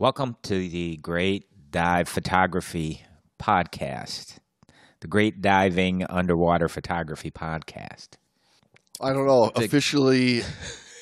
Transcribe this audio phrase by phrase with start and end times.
[0.00, 3.02] Welcome to the Great Dive Photography
[3.42, 4.38] Podcast,
[5.00, 8.10] the Great Diving Underwater Photography Podcast.
[9.00, 9.50] I don't know.
[9.56, 10.42] Officially,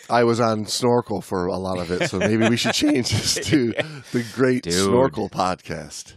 [0.09, 3.35] I was on snorkel for a lot of it, so maybe we should change this
[3.49, 3.75] to
[4.13, 4.73] the Great Dude.
[4.73, 6.15] Snorkel Podcast.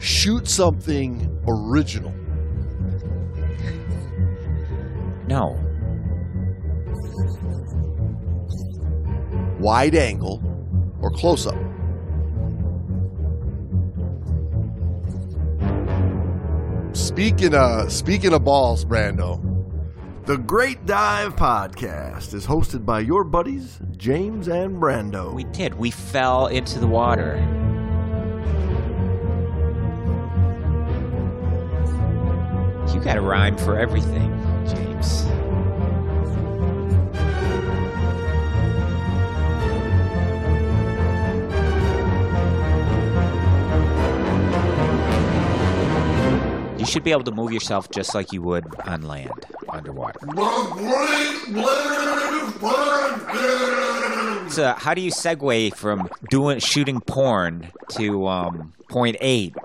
[0.00, 2.17] Shoot something original.
[5.28, 5.58] No,
[9.58, 10.42] wide angle,
[11.02, 11.54] or close up.
[16.96, 19.42] Speaking of speaking of balls, Brando,
[20.24, 25.34] the Great Dive Podcast is hosted by your buddies James and Brando.
[25.34, 25.74] we did.
[25.74, 27.36] We fell into the water.
[32.94, 34.32] You got a rhyme for everything,
[46.78, 50.20] You should be able to move yourself just like you would on land, underwater.
[54.50, 59.52] So, how do you segue from doing shooting porn to um, point eight,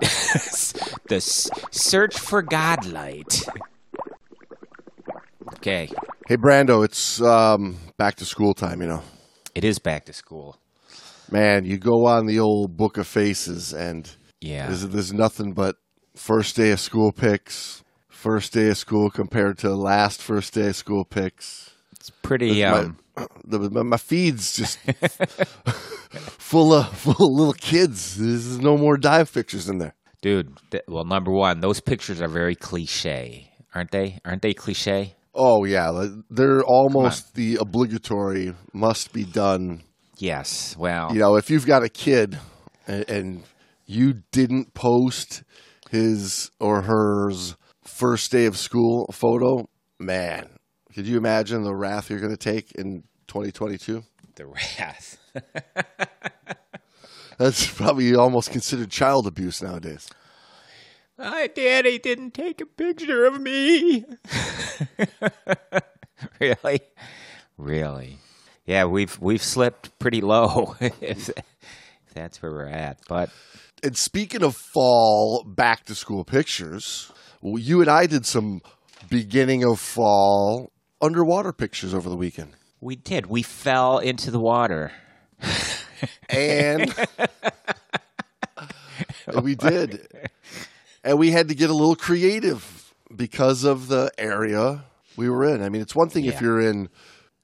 [1.08, 3.48] the s- search for godlight?
[5.56, 5.88] Okay,
[6.28, 8.82] hey, Brando, it's um, back to school time.
[8.82, 9.02] You know,
[9.54, 10.56] it is back to school.
[11.30, 14.08] man, you go on the old Book of Faces, and
[14.40, 15.76] Yeah, there's, there's nothing but
[16.14, 20.76] first day of school pics, first day of school compared to last first day of
[20.76, 21.70] school pics.
[21.92, 22.62] it's pretty.
[22.62, 22.98] my, Um,
[23.44, 24.78] the, my, my feed's just
[26.10, 28.16] full of full of little kids.
[28.16, 29.94] There's no more dive pictures in there.
[30.22, 34.18] dude, th- well, number one, those pictures are very cliche, aren't they?
[34.24, 35.14] Aren't they cliche?
[35.34, 39.82] Oh yeah, they're almost the obligatory must be done.
[40.18, 40.76] Yes.
[40.78, 42.38] Well, You know, if you've got a kid
[42.86, 43.42] and, and
[43.86, 45.42] you didn't post
[45.94, 49.68] his or hers first day of school photo,
[49.98, 50.48] man,
[50.94, 54.02] could you imagine the wrath you're going to take in 2022?
[54.36, 55.18] the wrath.
[57.38, 60.08] That's probably almost considered child abuse nowadays.
[61.18, 64.04] My daddy didn't take a picture of me.
[66.40, 66.80] really?
[67.56, 68.18] Really?
[68.66, 72.98] Yeah, we've we've slipped pretty low if, if that's where we're at.
[73.08, 73.30] But
[73.84, 77.12] And speaking of fall back to school pictures,
[77.42, 78.62] well, you and I did some
[79.10, 80.72] beginning of fall
[81.02, 82.56] underwater pictures over the weekend.
[82.80, 83.26] we did.
[83.26, 84.90] We fell into the water.
[86.30, 86.94] And
[89.42, 90.08] we did.
[91.04, 94.84] And we had to get a little creative because of the area
[95.14, 95.62] we were in.
[95.62, 96.88] I mean, it's one thing if you're in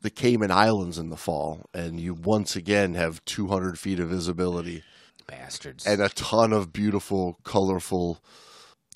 [0.00, 4.84] the Cayman Islands in the fall and you once again have 200 feet of visibility
[5.30, 5.86] Bastards.
[5.86, 8.18] and a ton of beautiful, colorful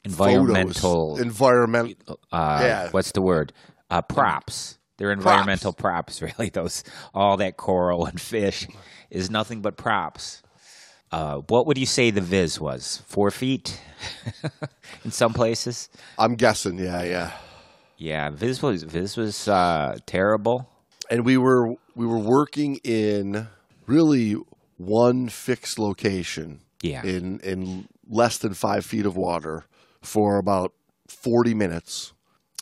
[0.05, 1.21] environmental photos.
[1.21, 1.97] environment.
[2.33, 2.89] uh yeah.
[2.91, 3.53] what's the word?
[3.91, 4.79] Uh props.
[4.99, 6.23] They're environmental props.
[6.39, 6.51] really.
[6.51, 8.67] Those all that coral and fish
[9.11, 10.43] is nothing but props.
[11.13, 13.03] Uh, what would you say the viz was?
[13.07, 13.81] Four feet
[15.05, 15.89] in some places.
[16.19, 17.31] I'm guessing, yeah, yeah.
[17.97, 20.69] Yeah, Viz was Viz was uh, terrible.
[21.11, 23.47] And we were we were working in
[23.87, 24.37] really
[24.77, 29.65] one fixed location Yeah, in in less than five feet of water
[30.03, 30.73] for about
[31.09, 32.13] forty minutes,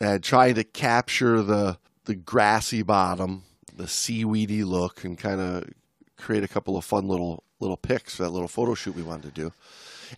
[0.00, 3.44] and trying to capture the the grassy bottom,
[3.76, 5.64] the seaweedy look, and kind of
[6.16, 9.34] create a couple of fun little little pics for that little photo shoot we wanted
[9.34, 9.52] to do.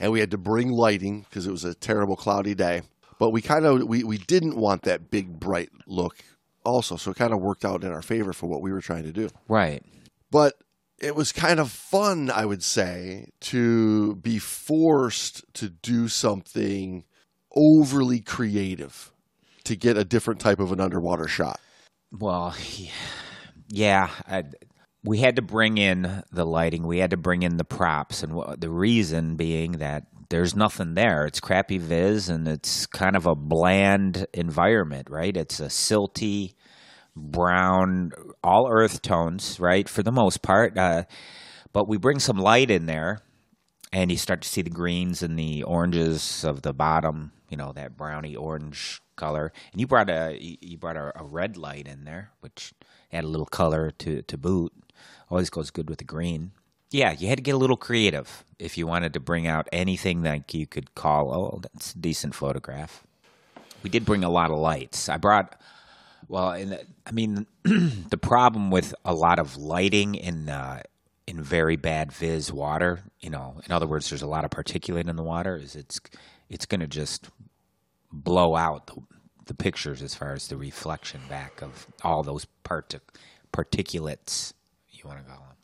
[0.00, 2.82] And we had to bring lighting because it was a terrible cloudy day.
[3.18, 6.16] But we kind of we, we didn't want that big bright look
[6.64, 9.04] also, so it kind of worked out in our favor for what we were trying
[9.04, 9.82] to do right.
[10.30, 10.54] but
[11.04, 17.04] it was kind of fun, I would say, to be forced to do something
[17.54, 19.12] overly creative
[19.64, 21.60] to get a different type of an underwater shot.
[22.10, 22.54] Well,
[23.68, 24.44] yeah, I,
[25.04, 26.86] we had to bring in the lighting.
[26.86, 31.26] We had to bring in the props, and the reason being that there's nothing there.
[31.26, 35.36] It's crappy viz, and it's kind of a bland environment, right?
[35.36, 36.54] It's a silty,
[37.16, 38.12] brown,
[38.42, 40.76] all earth tones, right, for the most part.
[40.76, 41.04] Uh,
[41.72, 43.20] but we bring some light in there,
[43.92, 47.32] and you start to see the greens and the oranges of the bottom.
[47.48, 49.52] You know that browny orange color.
[49.72, 52.72] And you brought a you brought a, a red light in there, which
[53.12, 54.72] add a little color to to boot.
[55.30, 56.52] Always goes good with the green.
[56.90, 60.22] Yeah, you had to get a little creative if you wanted to bring out anything
[60.22, 63.04] that you could call, oh, that's a decent photograph.
[63.82, 65.08] we did bring a lot of lights.
[65.08, 65.60] I brought,
[66.28, 70.82] well, and I mean, the problem with a lot of lighting in uh,
[71.26, 75.08] in very bad vis water, you know, in other words, there's a lot of particulate
[75.08, 75.56] in the water.
[75.56, 76.00] Is it's
[76.48, 77.30] it's going to just
[78.12, 78.96] blow out the,
[79.46, 83.00] the pictures as far as the reflection back of all those partic-
[83.52, 84.52] particulates.
[84.90, 85.56] You want to call them?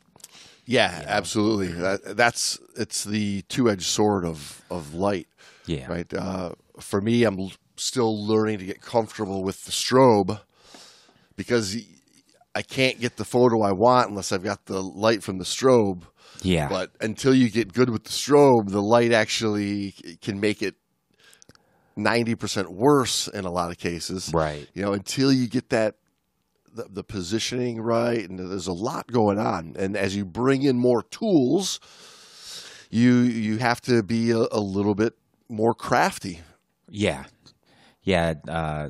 [0.65, 1.67] Yeah, absolutely.
[1.67, 5.27] That, that's it's the two-edged sword of of light.
[5.65, 5.87] Yeah.
[5.87, 6.11] Right.
[6.13, 10.41] Uh, for me, I'm still learning to get comfortable with the strobe
[11.35, 11.77] because
[12.53, 16.03] I can't get the photo I want unless I've got the light from the strobe.
[16.41, 16.69] Yeah.
[16.69, 20.75] But until you get good with the strobe, the light actually can make it
[21.97, 24.31] 90% worse in a lot of cases.
[24.33, 24.67] Right.
[24.73, 25.95] You know, until you get that
[26.73, 30.79] the, the positioning right and there's a lot going on and as you bring in
[30.79, 31.81] more tools
[32.89, 35.13] you you have to be a, a little bit
[35.49, 36.39] more crafty
[36.89, 37.25] Yeah,
[38.03, 38.33] yeah.
[38.47, 38.89] Uh,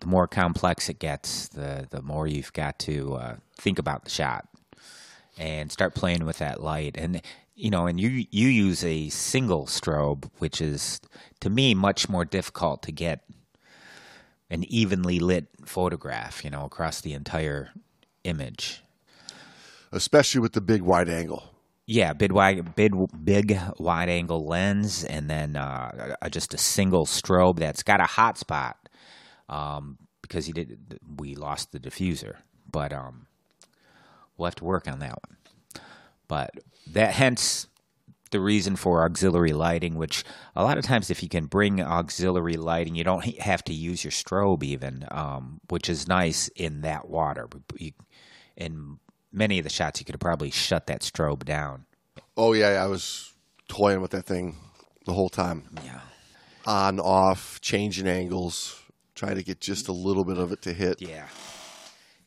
[0.00, 4.10] the more complex it gets, the the more you've got to uh, think about the
[4.10, 4.48] shot
[5.38, 6.96] and start playing with that light.
[6.96, 7.22] And
[7.54, 11.00] you know, and you you use a single strobe, which is
[11.40, 13.20] to me much more difficult to get
[14.50, 16.44] an evenly lit photograph.
[16.44, 17.70] You know, across the entire
[18.24, 18.82] image.
[19.92, 21.44] especially with the big wide angle
[21.86, 22.92] Yeah, big wide, big,
[23.24, 28.36] big wide angle lens, and then uh, just a single strobe that's got a hot
[28.36, 28.76] spot.
[29.48, 32.36] Um, because he did, we lost the diffuser,
[32.70, 33.26] but um,
[34.36, 35.82] we'll have to work on that one.
[36.26, 36.50] But
[36.92, 37.66] that, hence,
[38.30, 39.94] the reason for auxiliary lighting.
[39.94, 40.24] Which
[40.54, 44.04] a lot of times, if you can bring auxiliary lighting, you don't have to use
[44.04, 47.48] your strobe even, um, which is nice in that water.
[47.78, 47.92] You,
[48.56, 48.98] in
[49.32, 51.86] many of the shots, you could probably shut that strobe down.
[52.36, 53.32] oh yeah i was
[53.68, 54.56] toying with that thing
[55.06, 56.00] the whole time Yeah.
[56.66, 58.80] on off changing angles
[59.18, 61.26] trying to get just a little bit of it to hit Yeah.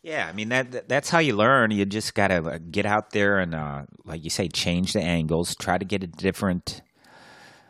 [0.03, 1.69] Yeah, I mean that that- that's how you learn.
[1.71, 5.55] You just got to get out there and uh like you say change the angles,
[5.55, 6.81] try to get a different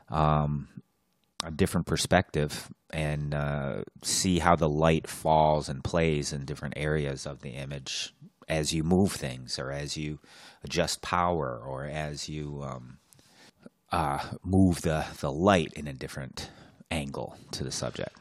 [0.09, 0.67] um
[1.43, 7.25] a different perspective and uh see how the light falls and plays in different areas
[7.25, 8.13] of the image
[8.47, 10.19] as you move things or as you
[10.63, 12.97] adjust power or as you um
[13.91, 16.49] uh move the the light in a different
[16.91, 18.15] angle to the subject.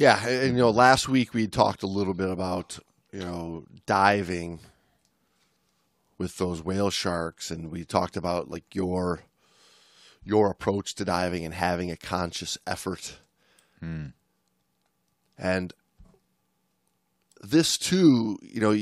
[0.00, 2.78] Yeah, and, you know, last week we talked a little bit about
[3.12, 4.60] you know diving
[6.16, 9.20] with those whale sharks, and we talked about like your
[10.24, 13.18] your approach to diving and having a conscious effort.
[13.80, 14.06] Hmm.
[15.36, 15.74] And
[17.42, 18.74] this too, you know,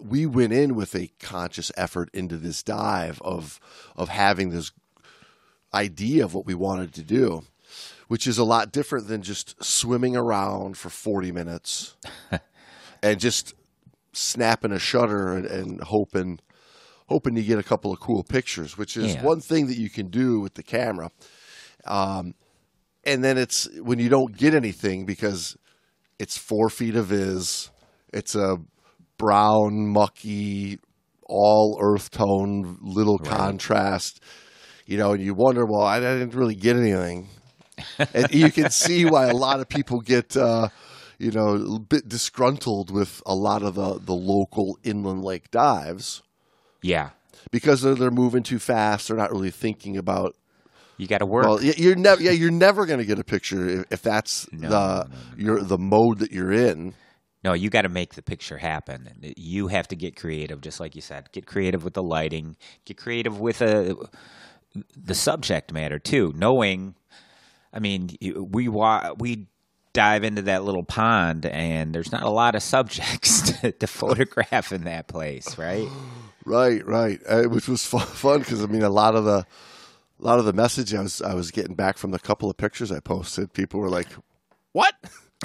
[0.00, 3.60] we went in with a conscious effort into this dive of
[3.96, 4.72] of having this
[5.74, 7.44] idea of what we wanted to do
[8.12, 11.96] which is a lot different than just swimming around for 40 minutes
[13.02, 13.54] and just
[14.12, 16.38] snapping a shutter and, and hoping
[17.08, 19.24] hoping to get a couple of cool pictures, which is Yeah.
[19.24, 21.10] one thing that you can do with the camera.
[21.86, 22.34] Um,
[23.02, 25.56] and then it's when you don't get anything because
[26.18, 27.70] it's four feet of is
[28.12, 28.58] it's a
[29.16, 30.78] brown, mucky,
[31.24, 34.20] all earth tone, little contrast,
[34.84, 37.30] you know, and you wonder, well, I didn't really get anything
[38.14, 40.68] and you can see why a lot of people get uh,
[41.18, 46.22] you know a bit disgruntled with a lot of the, the local inland lake dives
[46.82, 47.10] Yeah.
[47.50, 50.34] because they're, they're moving too fast they're not really thinking about
[50.96, 51.44] You got to work.
[51.44, 54.68] well you're never yeah you're never going to get a picture if, if that's No,
[54.68, 56.94] the no, your the mode that you're in
[57.44, 59.08] No, you got to make the picture happen.
[59.36, 61.26] You have to get creative, just like you said.
[61.32, 62.54] Get creative with the lighting.
[62.84, 63.96] Get creative with a,
[64.96, 66.32] the subject matter too.
[66.36, 66.94] Knowing,
[67.72, 69.46] I mean, we wa- we
[69.92, 74.72] dive into that little pond, and there's not a lot of subjects to, to photograph
[74.72, 75.88] in that place, right?
[76.44, 77.20] Right, right.
[77.28, 79.46] Uh, which was fun, fun because I mean, a lot of the, a
[80.18, 82.90] lot of the message I was I was getting back from the couple of pictures
[82.90, 84.08] I posted, people were like,
[84.72, 84.92] "What?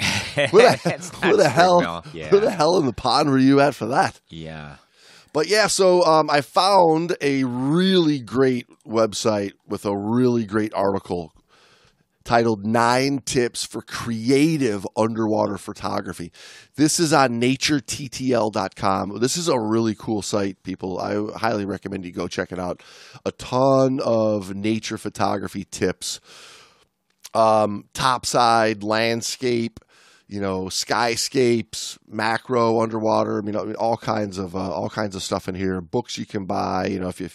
[0.50, 2.04] Where the, where the hell?
[2.12, 2.30] Yeah.
[2.32, 4.78] Where the hell in the pond were you at for that?" Yeah.
[5.32, 11.32] But yeah, so um, I found a really great website with a really great article
[12.28, 16.30] titled Nine Tips for Creative Underwater Photography.
[16.76, 19.18] This is on naturettl.com.
[19.18, 20.98] This is a really cool site, people.
[20.98, 22.82] I highly recommend you go check it out.
[23.24, 26.20] A ton of nature photography tips,
[27.32, 29.80] um, topside, landscape,
[30.28, 33.38] you know, skyscapes, macro, underwater.
[33.38, 35.80] I mean, all kinds of uh, all kinds of stuff in here.
[35.80, 36.86] Books you can buy.
[36.86, 37.30] You know, if you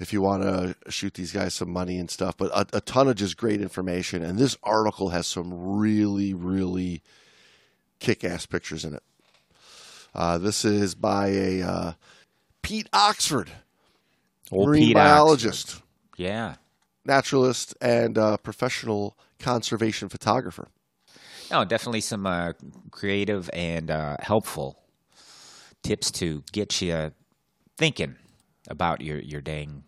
[0.00, 3.08] if you want to shoot these guys some money and stuff, but a, a ton
[3.08, 4.22] of just great information.
[4.22, 7.02] And this article has some really really
[8.00, 9.02] kick ass pictures in it.
[10.14, 11.92] Uh, this is by a uh,
[12.62, 13.50] Pete Oxford,
[14.50, 15.82] Old marine Pete biologist, Oxford.
[16.16, 16.54] Yeah.
[17.04, 20.68] naturalist, and uh, professional conservation photographer.
[21.50, 22.52] No, definitely some uh,
[22.90, 24.78] creative and uh, helpful
[25.82, 27.12] tips to get you
[27.76, 28.16] thinking
[28.68, 29.84] about your, your dang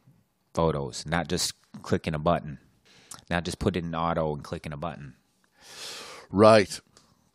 [0.55, 2.59] photos, not just clicking a button,
[3.31, 5.15] not just putting in auto and clicking a button.
[6.31, 6.81] Right.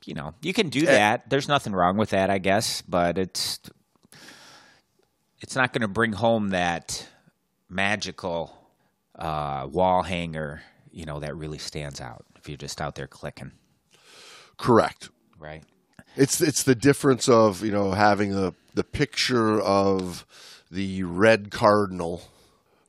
[0.05, 1.29] You know, you can do that.
[1.29, 3.59] There's nothing wrong with that, I guess, but it's
[5.39, 7.07] it's not going to bring home that
[7.69, 8.55] magical
[9.15, 10.61] uh, wall hanger,
[10.91, 13.51] you know, that really stands out if you're just out there clicking,
[14.63, 15.09] Correct.
[15.39, 15.63] right?
[16.15, 20.25] It's it's the difference of you know having the the picture of
[20.71, 22.21] the red cardinal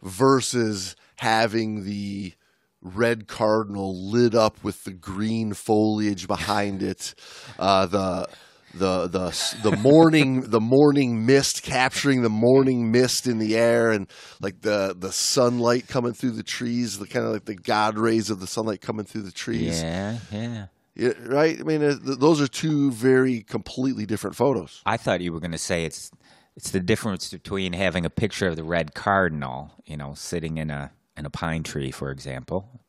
[0.02, 2.34] versus having the
[2.80, 7.14] red cardinal lit up with the green foliage behind it,
[7.58, 8.28] uh, the
[8.74, 14.06] the the the morning the morning mist capturing the morning mist in the air and
[14.40, 18.30] like the the sunlight coming through the trees, the kind of like the god rays
[18.30, 19.82] of the sunlight coming through the trees.
[19.82, 20.66] Yeah, yeah.
[20.96, 21.58] Yeah, right?
[21.58, 24.80] I mean, uh, th- those are two very completely different photos.
[24.86, 26.10] I thought you were going to say it's
[26.56, 30.70] it's the difference between having a picture of the red cardinal, you know, sitting in
[30.70, 32.80] a in a pine tree, for example,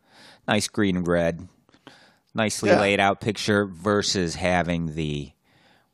[0.47, 1.47] nice green and red,
[2.35, 2.79] nicely Yeah.
[2.79, 5.31] laid out picture, versus having the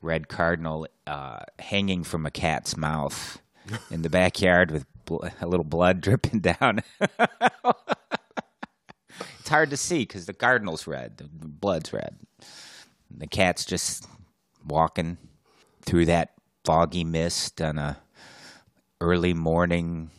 [0.02, 3.40] red cardinal uh, hanging from a cat's mouth
[3.90, 6.82] in the backyard with bl- a little blood dripping down.
[9.52, 12.18] hard to see because the cardinal's red, the blood's red.
[13.16, 14.08] The cat's just
[14.66, 15.18] walking
[15.84, 17.98] through that foggy mist on a
[19.00, 20.10] early morning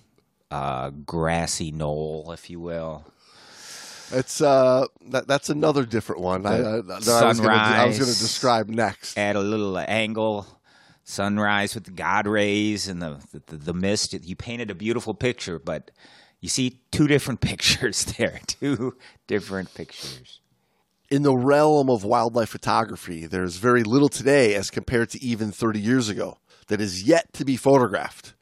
[0.51, 3.05] uh, grassy knoll, if you will.
[4.13, 6.45] It's uh, that, that's another different one.
[6.45, 7.03] I, I, that
[7.41, 9.17] gonna I was going to describe next.
[9.17, 10.47] At a little angle,
[11.05, 14.13] sunrise with the god rays and the, the the mist.
[14.13, 15.91] You painted a beautiful picture, but
[16.43, 18.41] you see two different pictures there.
[18.47, 18.97] Two
[19.27, 20.41] different pictures.
[21.11, 25.79] In the realm of wildlife photography, there's very little today as compared to even 30
[25.81, 28.35] years ago that is yet to be photographed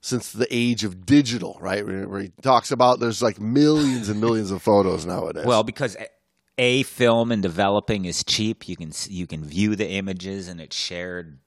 [0.00, 1.86] since the age of digital, right?
[1.86, 5.46] Where, he talks about there's like millions and millions of photos nowadays.
[5.46, 6.08] Well, because a-
[6.56, 10.76] a film and developing is cheap, you can you can view the images and it's
[10.76, 11.38] shared,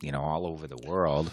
[0.00, 1.30] you know, all over the world.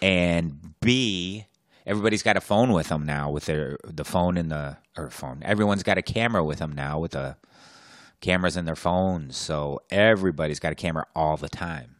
[0.00, 1.46] And B,
[1.86, 5.42] everybody's got a phone with them now with their the phone in the or phone.
[5.44, 7.36] Everyone's got a camera with them now with the
[8.20, 9.36] cameras in their phones.
[9.36, 11.96] So everybody's got a camera all the time.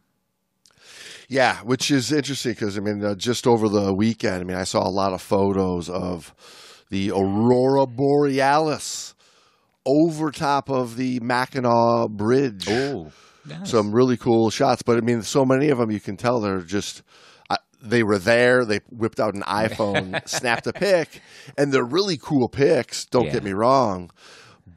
[1.29, 4.63] Yeah, which is interesting because I mean, uh, just over the weekend, I mean, I
[4.63, 6.33] saw a lot of photos of
[6.89, 9.15] the aurora borealis
[9.85, 12.67] over top of the Mackinac Bridge.
[12.69, 13.11] Oh,
[13.65, 16.61] Some really cool shots, but I mean, so many of them you can tell they're
[16.61, 17.03] just.
[17.85, 18.63] They were there.
[18.63, 21.21] They whipped out an iPhone, snapped a pic,
[21.57, 23.05] and they're really cool pics.
[23.05, 23.33] Don't Yeah.
[23.33, 24.09] get me wrong,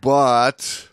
[0.00, 0.88] but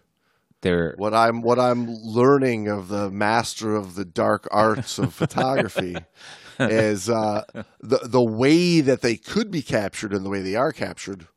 [0.62, 5.98] they're what I'm what I'm learning of the master of the dark arts of photography
[6.60, 7.44] is uh,
[7.82, 11.28] the the way that they could be captured and the way they are captured.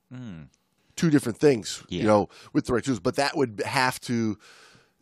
[0.95, 2.01] Two different things, Yeah.
[2.03, 3.01] you know, with the right tools.
[3.01, 4.39] But that would have to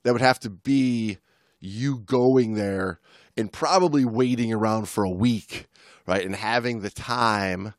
[0.03, 1.19] that would have to be
[1.61, 2.99] you going there
[3.37, 5.67] and probably waiting around for a week,
[6.07, 7.75] right, and having the time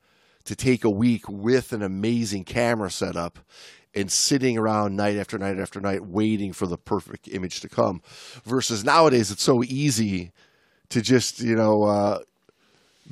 [0.45, 3.39] to take a week with an amazing camera setup
[3.93, 8.01] and sitting around night after night after night waiting for the perfect image to come
[8.43, 10.31] versus nowadays it's so easy
[10.89, 12.19] to just you know uh,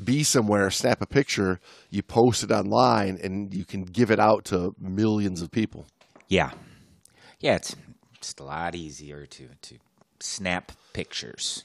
[0.03, 1.59] be somewhere snap a picture
[1.89, 5.88] you post it online and you can give it out to millions of people
[6.33, 6.51] yeah,
[7.39, 7.55] yeah.
[7.55, 7.75] It's
[8.19, 9.75] just a lot easier to to
[10.19, 11.63] snap pictures.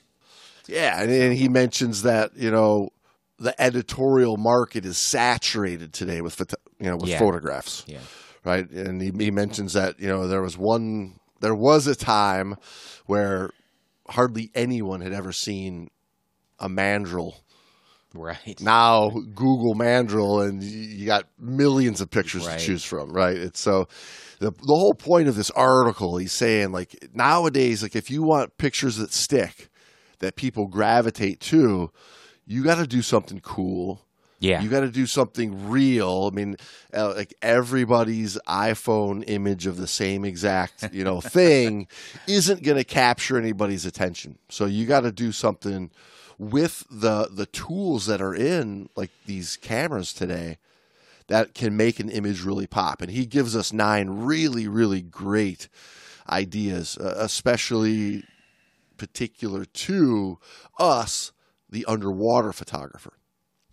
[0.68, 2.90] Yeah and, and he mentions that you know
[3.38, 7.18] the editorial market is saturated today with photo- you know with Yeah.
[7.18, 7.98] photographs Yeah.
[8.44, 8.68] right?
[8.70, 12.56] And he, he mentions that you know there was one, there was a time
[13.06, 13.50] where
[14.08, 15.88] hardly anyone had ever seen
[16.58, 17.36] a mandrill.
[18.14, 18.60] Right.
[18.60, 22.58] Now Google mandrill, and you got millions of pictures Right.
[22.58, 23.36] to choose from, right?
[23.36, 23.86] It's so
[24.40, 28.56] the the whole point of this article, he's saying like nowadays, like if you want
[28.56, 29.68] pictures that stick,
[30.20, 31.90] that people gravitate to,
[32.46, 34.00] you got to do something cool.
[34.40, 34.62] Yeah.
[34.62, 36.30] You got to do something real.
[36.32, 36.56] I mean,
[36.94, 41.88] uh, like everybody's iPhone image of the same exact, you know, thing
[42.26, 44.38] isn't going to capture anybody's attention.
[44.48, 45.90] So you got to do something
[46.38, 50.56] with the the tools that are in like these cameras today
[51.26, 53.02] that can make an image really pop.
[53.02, 55.68] And he gives us nine really really great
[56.30, 58.22] ideas, uh, especially
[58.98, 60.38] particular to
[60.78, 61.32] us,
[61.70, 63.14] the underwater photographer.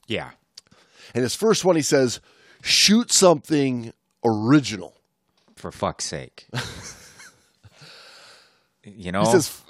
[0.08, 0.32] Yeah.
[1.14, 2.22] And his first one, he says,
[2.62, 4.96] shoot something original.
[5.56, 6.48] For fuck's sake.
[8.84, 9.22] you know?
[9.22, 9.62] He says,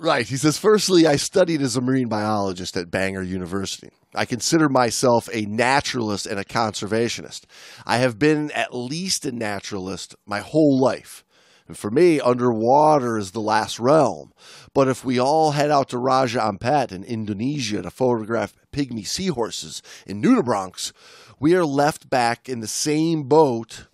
[0.00, 0.26] right.
[0.26, 3.90] He says, firstly, I studied as a marine biologist at Bangor University.
[4.14, 7.44] I consider myself a naturalist and a conservationist.
[7.84, 11.23] I have been at least a naturalist my whole life.
[11.66, 14.32] And for me, underwater is the last realm.
[14.74, 19.82] But if we all head out to Raja Ampat in Indonesia to photograph pygmy seahorses
[20.06, 20.92] in nudibranchs,
[21.40, 23.86] we are left back in the same boat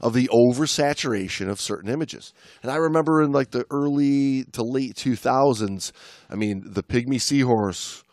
[0.00, 2.32] of the oversaturation of certain images.
[2.62, 5.90] And I remember in like the early to late 2000s,
[6.30, 8.04] I mean, the pygmy seahorse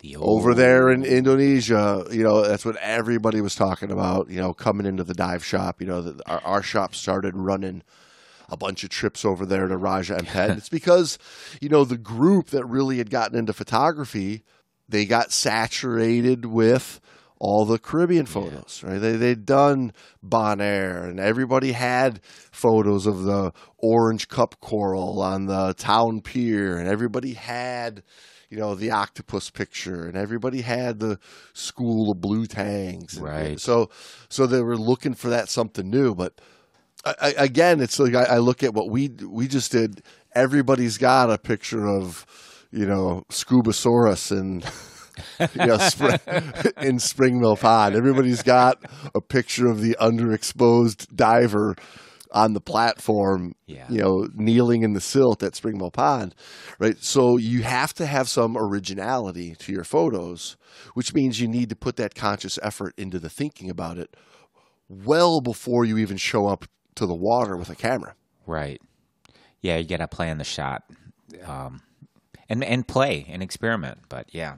[0.00, 4.52] the over there in Indonesia, you know, that's what everybody was talking about, you know,
[4.52, 7.82] coming into the dive shop, you know, the, our, our shop started running
[8.48, 10.50] a bunch of trips over there to Raja Ampat.
[10.58, 11.18] it's because,
[11.60, 14.42] you know, the group that really had gotten into photography,
[14.88, 17.00] they got saturated with
[17.38, 18.98] all the Caribbean photos, right?
[18.98, 19.92] They they'd done
[20.24, 22.20] Bonaire, and everybody had
[22.52, 28.02] photos of the orange cup coral on the town pier, and everybody had,
[28.48, 31.18] you know, the octopus picture, and everybody had the
[31.52, 33.60] school of blue tangs, And- Right.
[33.60, 33.90] So
[34.28, 36.40] so they were looking for that something new, but
[37.04, 40.02] I, again, it's like I, I look at what we we just did.
[40.34, 42.26] Everybody's got a picture of,
[42.70, 44.64] you know, Scubasaurus and.
[45.54, 46.18] you know, spring,
[46.78, 47.94] in Springmill Pond.
[47.94, 48.78] Everybody's got
[49.14, 51.76] a picture of the underexposed diver
[52.32, 53.86] on the platform, Yeah.
[53.88, 56.34] you know, kneeling in the silt at Springmill Pond,
[56.80, 56.96] right?
[56.98, 60.56] So you have to have some originality to your photos,
[60.94, 64.16] which means you need to put that conscious effort into the thinking about it
[64.88, 66.64] well before you even show up
[66.96, 68.14] to the water with a camera.
[68.46, 68.80] Right.
[69.60, 70.84] Yeah, you got to plan the shot.
[71.44, 71.82] Um,
[72.48, 73.98] and, and play and experiment.
[74.08, 74.56] But yeah.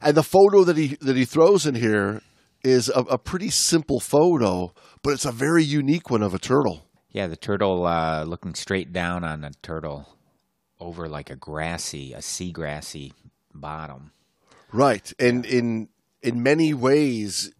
[0.00, 2.22] And the photo that he that he throws in here
[2.64, 6.86] is a, a pretty simple photo, but it's a very unique one of a turtle.
[7.10, 10.16] Yeah, the turtle uh, looking straight down on a turtle
[10.80, 13.12] over like a grassy, a seagrassy
[13.54, 14.12] bottom.
[14.72, 15.12] Right.
[15.18, 15.88] And in
[16.22, 17.52] in many ways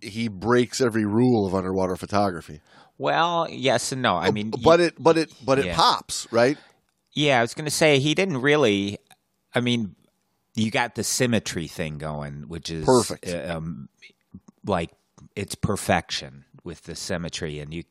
[0.00, 2.60] he breaks every rule of underwater photography.
[2.98, 4.16] Well, yes and no.
[4.16, 6.56] I mean, you- but it but it but it pops, right?
[7.12, 8.98] yeah, I was going to say he didn't really.
[9.54, 9.94] I mean,
[10.54, 13.28] you got the symmetry thing going, which is Perfect.
[13.28, 13.88] uh, Um,
[14.66, 14.90] like
[15.36, 17.84] it's perfection with the symmetry, and you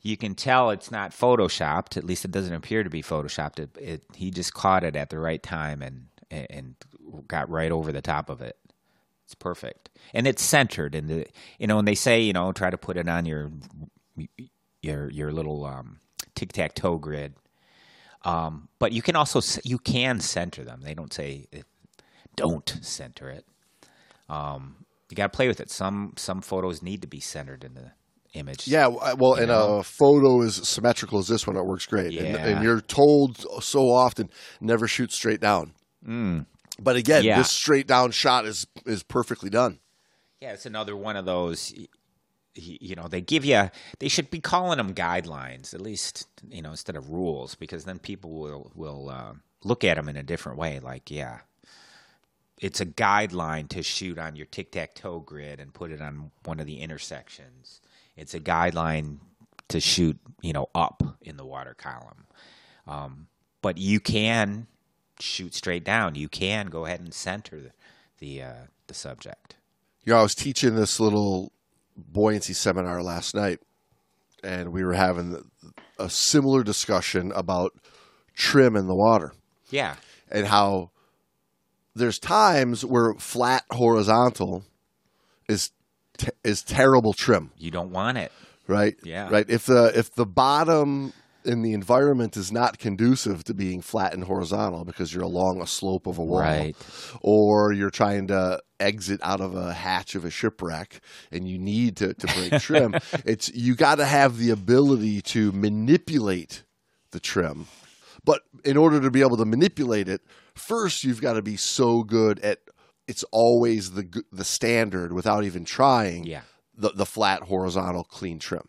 [0.00, 1.96] you can tell it's not photoshopped.
[1.96, 3.58] At least it doesn't appear to be photoshopped.
[3.58, 6.74] It, it he just caught it at the right time and and
[7.28, 8.56] got right over the top of it.
[9.26, 10.94] It's perfect, and it's centered.
[10.94, 11.26] And the
[11.58, 13.50] you know, and they say you know try to put it on your
[14.80, 15.98] your your little um,
[16.34, 17.34] tic tac toe grid.
[18.24, 20.80] Um, but you can also you can center them.
[20.82, 21.60] They don't say uh,
[22.36, 23.44] don't center it.
[24.28, 25.70] Um, you got to play with it.
[25.70, 27.92] Some some photos need to be centered in the
[28.34, 28.66] image.
[28.66, 31.56] Yeah, w- well, and a photo is symmetrical as this one.
[31.56, 32.46] It works great, and, Yeah.
[32.46, 35.72] and you're told so often never shoot straight down.
[36.80, 37.26] But again, Mm.
[37.26, 37.38] Yeah.
[37.38, 39.80] this straight down shot is is perfectly done.
[40.40, 41.74] Yeah, it's another one of those.
[42.54, 43.70] You know, they give you.
[43.98, 46.28] They should be calling them guidelines, at least.
[46.50, 49.32] You know, instead of rules, because then people will will uh,
[49.64, 50.78] look at them in a different way.
[50.78, 51.40] Like, yeah,
[52.58, 56.30] it's a guideline to shoot on your tic tac toe grid and put it on
[56.44, 57.80] one of the intersections.
[58.16, 59.18] It's a guideline
[59.68, 62.26] to shoot, you know, up in the water column.
[62.86, 63.28] Um,
[63.62, 64.66] but you can
[65.18, 66.16] shoot straight down.
[66.16, 67.70] You can go ahead and center the
[68.22, 68.52] the, uh,
[68.86, 69.56] the subject.
[70.04, 71.50] yeah I was teaching this little
[71.96, 73.60] buoyancy seminar last night,
[74.42, 75.44] and we were having
[75.98, 77.72] a similar discussion about
[78.34, 79.32] trim in the water
[79.70, 79.96] Yeah.
[80.30, 80.90] and how
[81.94, 84.64] there's times where flat horizontal
[85.48, 85.70] is
[86.16, 87.50] te- is terrible trim.
[87.58, 88.32] You don't want it.
[88.66, 88.96] right?
[89.02, 89.28] Yeah.
[89.30, 89.48] Right.
[89.50, 91.12] If the if the bottom
[91.44, 95.66] in the environment is not conducive to being flat and horizontal because you're along a
[95.66, 96.76] slope of a wall, Right.
[97.20, 101.00] or you're trying to exit out of a hatch of a shipwreck
[101.30, 105.52] and you need to, to break trim, it's you got to have the ability to
[105.52, 106.64] manipulate
[107.12, 107.66] the trim.
[108.24, 110.20] But in order to be able to manipulate it,
[110.54, 112.58] first you've got to be so good at
[113.08, 116.24] it's always the the standard without even trying.
[116.24, 116.42] Yeah.
[116.74, 118.68] The the flat horizontal clean trim.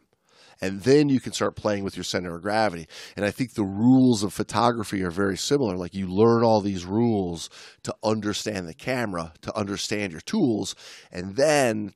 [0.62, 2.88] And then you can start playing with your center of gravity.
[3.16, 5.76] And I think the rules of photography are very similar.
[5.76, 7.50] Like you learn all these rules
[7.84, 10.76] to understand the camera, to understand your tools,
[11.12, 11.94] and then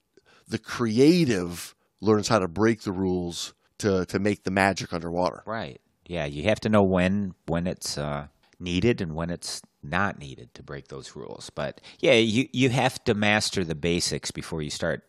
[0.48, 5.44] the creative learns how to break the rules to, to make the magic underwater.
[5.46, 5.80] Right.
[6.08, 8.28] Yeah, you have to know when when it's uh,
[8.60, 11.50] needed and when it's not needed to break those rules.
[11.50, 15.04] But yeah, you you have to master the basics before you start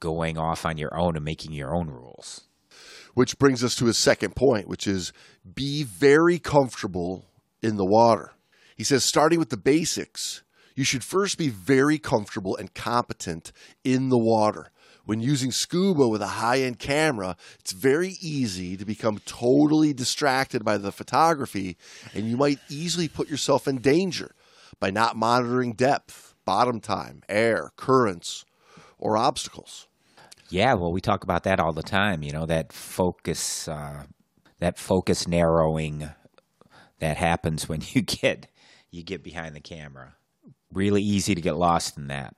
[0.00, 2.45] going off on your own and making your own rules.
[3.16, 5.10] Which brings us to his second point, which is
[5.54, 7.24] be very comfortable
[7.62, 8.32] in the water.
[8.76, 10.42] He says, starting with the basics,
[10.74, 13.52] you should first be very comfortable and competent
[13.82, 14.70] in the water.
[15.06, 20.62] When using scuba with a high end camera, it's very easy to become totally distracted
[20.62, 21.78] by the photography,
[22.12, 24.34] and you might easily put yourself in danger
[24.78, 28.44] by not monitoring depth, bottom time, air, currents,
[28.98, 29.88] or obstacles.
[30.48, 32.22] Yeah, well, we talk about that all the time.
[32.22, 34.04] You know that focus, uh,
[34.58, 36.08] that focus narrowing
[37.00, 38.46] that happens when you get
[38.90, 40.14] you get behind the camera.
[40.72, 42.34] Really easy to get lost in that.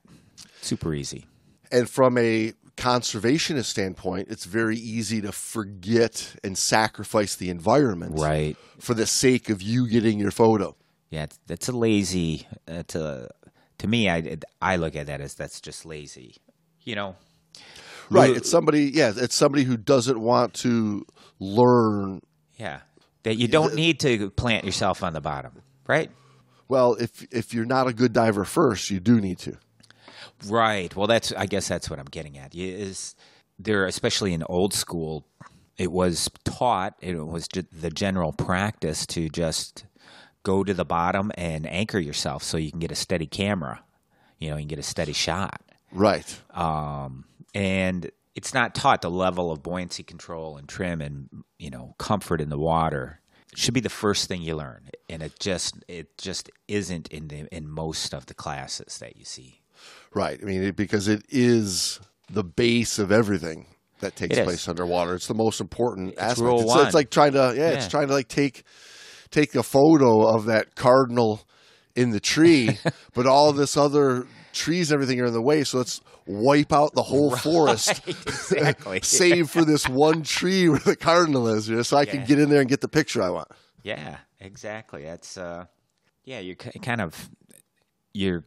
[0.61, 1.25] Super easy.
[1.71, 8.57] And from a conservationist standpoint, it's very easy to forget and sacrifice the environment Right.
[8.79, 10.75] for the sake of you getting your photo.
[11.11, 12.47] Yeah, that's a lazy.
[12.65, 13.29] That's a
[13.79, 14.09] to me.
[14.09, 16.35] I I look at that as that's just lazy.
[16.83, 17.15] You know.
[18.09, 18.35] Right.
[18.35, 21.05] It's somebody, yeah, it's somebody who doesn't want to
[21.39, 22.21] learn.
[22.57, 22.81] Yeah.
[23.23, 26.09] That you don't need to plant yourself on the bottom, right?
[26.69, 29.57] Well, if if you're not a good diver first, you do need to.
[30.47, 30.95] Right.
[30.95, 32.55] Well, that's I guess that's what I'm getting at.
[32.55, 33.15] Is
[33.57, 35.25] there, especially in old school,
[35.77, 36.95] it was taught.
[37.01, 39.85] It was the general practice to just
[40.43, 43.83] go to the bottom and anchor yourself so you can get a steady camera.
[44.37, 45.61] You know, you can get a steady shot.
[45.91, 46.39] Right.
[46.53, 51.95] um, and it's not taught the level of buoyancy control and trim and you know
[51.97, 53.19] comfort in the water
[53.55, 57.47] should be the first thing you learn and it just it just isn't in the
[57.55, 59.59] in most of the classes that you see
[60.13, 60.39] Right.
[60.41, 61.99] I mean, it, because it is
[62.31, 63.67] the base of everything
[63.99, 64.45] that takes It is.
[64.45, 65.15] place underwater.
[65.15, 66.39] It's the most important aspect.
[66.39, 68.63] rule it's, it's like trying to, yeah, it's trying to like take
[69.31, 71.41] take a photo of that cardinal
[71.95, 72.79] in the tree,
[73.13, 75.63] but all this other trees and everything are in the way.
[75.63, 80.95] So let's wipe out the whole forest, exactly save for this one tree where the
[80.95, 83.29] cardinal is, you know, so I can get in there and get the picture I
[83.31, 83.47] want.
[83.83, 85.65] yeah exactly that's uh
[86.23, 87.29] yeah you're kind of
[88.13, 88.45] you're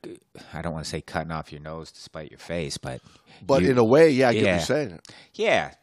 [0.54, 3.00] i don't want to say cutting off your nose to spite your face but
[3.46, 4.56] But you- in a way, yeah, I get what Yeah.
[4.56, 5.00] you're saying.
[5.34, 5.74] Yeah.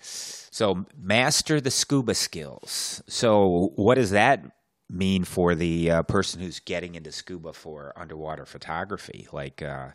[0.00, 3.02] So master the scuba skills.
[3.08, 4.44] So what does that
[4.90, 9.26] mean for the uh, person who's getting into scuba for underwater photography?
[9.32, 9.88] Like, uh,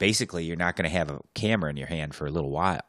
[0.00, 2.82] basically, you're not going to have a camera in your hand for a little while.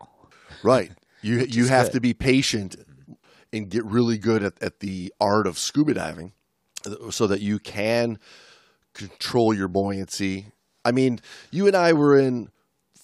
[0.64, 0.92] Right.
[1.22, 1.94] You you have good.
[1.94, 2.76] to be patient
[3.54, 6.32] and get really good at, at the art of scuba diving
[7.12, 8.18] so that you can
[8.96, 10.48] control your buoyancy.
[10.84, 11.20] I mean,
[11.52, 12.50] you and I were in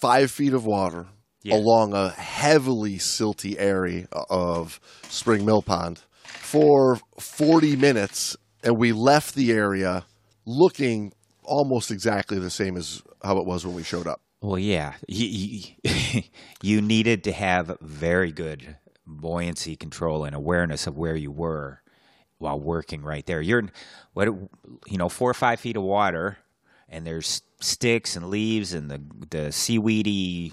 [0.00, 1.06] five feet of water
[1.44, 1.56] Yeah.
[1.56, 9.34] along a heavily silty area of Spring Mill Pond for 40 minutes, and we left
[9.36, 10.04] the area
[10.44, 11.12] looking
[11.44, 14.20] almost exactly the same as how it was when we showed up.
[14.40, 16.22] Well, yeah, you, you,
[16.62, 18.76] you needed to have very good
[19.06, 21.80] buoyancy control and awareness of where you were
[22.38, 23.40] while working right there.
[23.40, 23.64] You're
[24.12, 24.28] what
[24.86, 26.38] you know, four or five feet of water,
[26.88, 29.00] and there's sticks and leaves and the
[29.30, 30.52] the seaweedy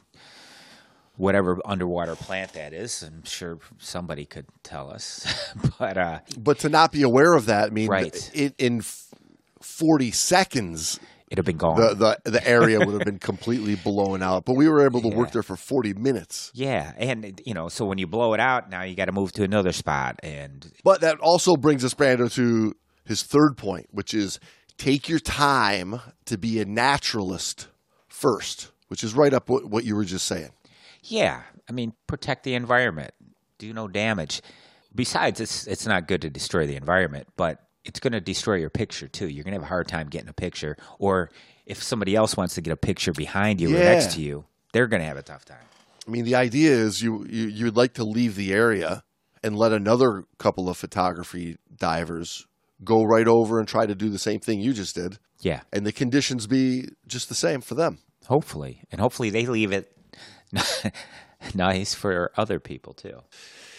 [1.17, 3.01] whatever underwater plant that is.
[3.03, 7.67] I'm sure somebody could tell us, but uh, But to not be aware of that,
[7.67, 8.31] I mean, Right.
[8.33, 8.81] in, in
[9.61, 10.99] 40 seconds,
[11.35, 11.79] it'd have been gone.
[11.79, 14.45] the, the, the area would have been completely blown out.
[14.45, 16.51] But we were able to work there for 40 minutes.
[16.53, 19.31] yeah, and you know, so when you blow it out, now you got to move
[19.33, 24.13] to another spot, and But that also brings us, Brando, to his third point, which
[24.13, 24.39] is
[24.77, 27.67] take your time to be a naturalist
[28.07, 30.49] first, which is right up what, what you were just saying.
[31.03, 33.11] Yeah, I mean, protect the environment,
[33.57, 34.41] do no damage.
[34.93, 38.69] Besides, it's it's not good to destroy the environment, but it's going to destroy your
[38.69, 39.27] picture too.
[39.29, 41.29] You're going to have a hard time getting a picture, or
[41.65, 44.87] if somebody else wants to get a picture behind you or next to you, they're
[44.87, 45.57] going to have a tough time.
[46.07, 49.03] I mean, the idea is you, you you'd like to leave the area
[49.43, 52.45] and let another couple of photography divers
[52.83, 55.85] go right over and try to do the same thing you just did, Yeah, and
[55.85, 57.99] the conditions be just the same for them.
[58.27, 59.95] hopefully, and hopefully they leave it
[61.55, 63.19] nice for other people too.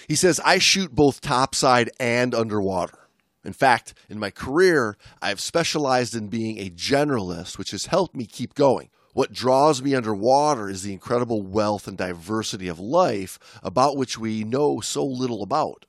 [0.08, 2.98] He says, I shoot both topside and underwater.
[3.46, 8.26] In fact, in my career, I've specialized in being a generalist, which has helped me
[8.26, 8.90] keep going.
[9.14, 14.42] What draws me underwater is the incredible wealth and diversity of life about which we
[14.42, 15.86] know so little about.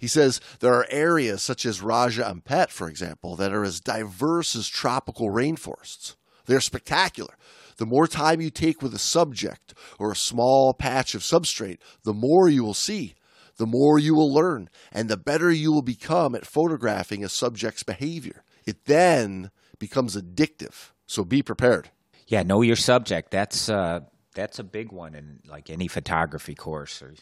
[0.00, 4.56] He says there are areas such as Raja Ampat, for example, that are as diverse
[4.56, 6.16] as tropical rainforests.
[6.46, 7.36] They're spectacular.
[7.76, 12.12] The more time you take with a subject or a small patch of substrate, the
[12.12, 13.14] more you will see,
[13.56, 17.82] the more you will learn, and the better you will become at photographing a subject's
[17.82, 18.44] behavior.
[18.66, 20.90] It then becomes addictive.
[21.06, 21.90] So be prepared.
[22.26, 23.30] Yeah, know your subject.
[23.30, 24.00] That's uh,
[24.34, 27.14] that's a big one in like any photography course or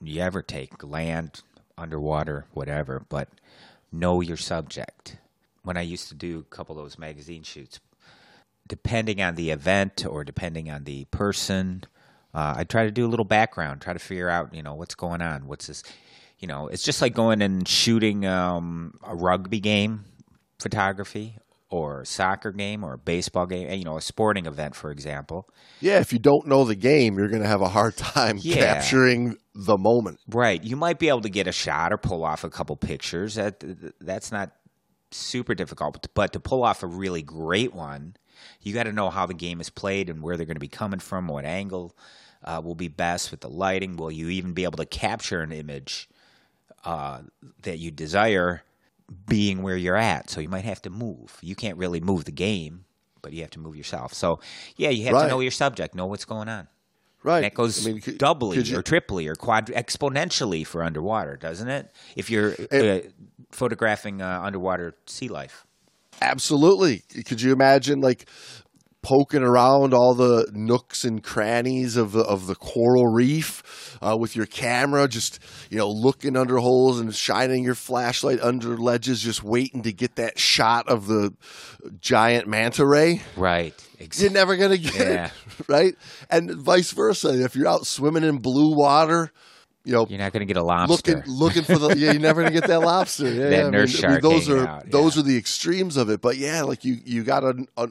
[0.00, 1.42] you ever take land,
[1.76, 3.04] underwater, whatever.
[3.08, 3.28] But
[3.92, 5.18] know your subject.
[5.62, 7.80] When I used to do a couple of those magazine shoots,
[8.66, 11.84] depending on the event or depending on the person,
[12.34, 14.94] uh, I try to do a little background, try to figure out, you know, what's
[14.94, 15.46] going on.
[15.46, 15.82] What's this?
[16.38, 20.04] You know, it's just like going and shooting um, a rugby game
[20.58, 21.36] photography
[21.70, 25.48] or a soccer game or a baseball game, you know, a sporting event, for example.
[25.80, 28.56] Yeah, if you don't know the game, you're going to have a hard time Yeah.
[28.74, 30.18] capturing the moment.
[30.28, 30.62] Right.
[30.62, 33.34] You might be able to get a shot or pull off a couple pictures.
[33.34, 33.62] That
[34.00, 34.52] that's not
[35.10, 38.14] super difficult, but to pull off a really great one,
[38.62, 40.68] you got to know how the game is played and where they're going to be
[40.68, 41.94] coming from, what angle
[42.44, 43.96] uh, will be best with the lighting.
[43.96, 46.08] Will you even be able to capture an image
[46.84, 47.20] uh,
[47.62, 48.62] that you desire
[49.26, 50.30] being where you're at?
[50.30, 51.36] So you might have to move.
[51.42, 52.84] You can't really move the game,
[53.22, 54.14] but you have to move yourself.
[54.14, 54.40] So
[54.76, 55.22] yeah, you have Right.
[55.24, 56.68] to know your subject, know what's going on.
[57.24, 57.40] Right.
[57.40, 61.36] That goes I mean, could- doubly could you- or triply or quad exponentially for underwater,
[61.36, 61.90] doesn't it?
[62.14, 63.00] If you're uh,
[63.50, 65.66] photographing uh, underwater sea life.
[66.20, 67.02] Absolutely.
[67.26, 68.26] Could you imagine like
[69.00, 74.34] poking around all the nooks and crannies of the of the coral reef uh, with
[74.34, 75.38] your camera, just
[75.70, 80.16] you know looking under holes and shining your flashlight under ledges, just waiting to get
[80.16, 81.32] that shot of the
[82.00, 83.22] giant manta ray?
[83.36, 83.74] Right.
[84.16, 85.26] You're never gonna get Yeah.
[85.26, 85.32] it,
[85.68, 85.94] right?
[86.30, 87.42] And vice versa.
[87.42, 89.32] If you're out swimming in blue water,
[89.84, 91.22] you know, You're not going to get a lobster.
[91.24, 93.32] looking looking for the yeah you're never gonna get that lobster.
[93.32, 96.10] Yeah, That yeah, I nurse mean, shark those are out, those are the extremes of
[96.10, 96.20] it.
[96.20, 97.86] But yeah like you you got a, uh,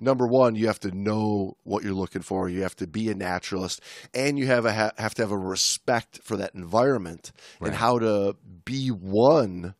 [0.00, 2.48] number one you have to know what you're looking for.
[2.48, 3.80] You have to be a naturalist
[4.12, 7.98] and you have a ha- have to have a respect for that environment and how
[8.00, 9.74] to be one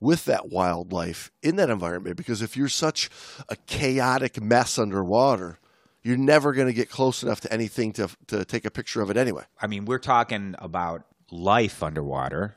[0.00, 2.16] with that wildlife in that environment.
[2.16, 3.10] Because if you're such
[3.48, 5.58] a chaotic mess underwater
[6.06, 9.10] you're never going to get close enough to anything to to take a picture of
[9.10, 12.54] it anyway I mean, we're talking about life underwater,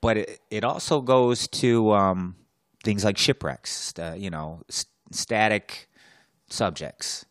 [0.00, 2.36] but it, it also goes to um,
[2.82, 5.88] things like shipwrecks, uh, you know, s- static
[6.48, 7.24] subjects.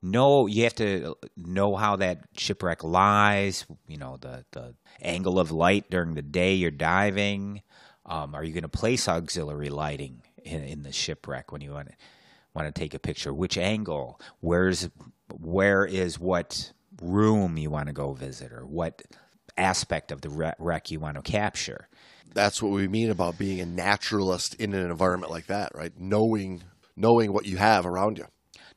[0.00, 3.66] Know you have to know how that shipwreck lies.
[3.88, 7.62] You know the the angle of light during the day you're diving.
[8.06, 11.88] Um, are you going to place auxiliary lighting in, in the shipwreck when you want
[11.88, 11.94] to
[12.58, 13.32] want to take a picture?
[13.32, 14.20] Which angle?
[14.40, 14.88] Where's
[15.32, 19.02] where is what room you want to go visit, or what
[19.56, 21.88] aspect of the wreck you want to capture?
[22.34, 25.92] that's what we mean about being a naturalist in an environment like that, right?
[25.98, 26.62] Knowing
[26.96, 28.26] knowing what you have around you.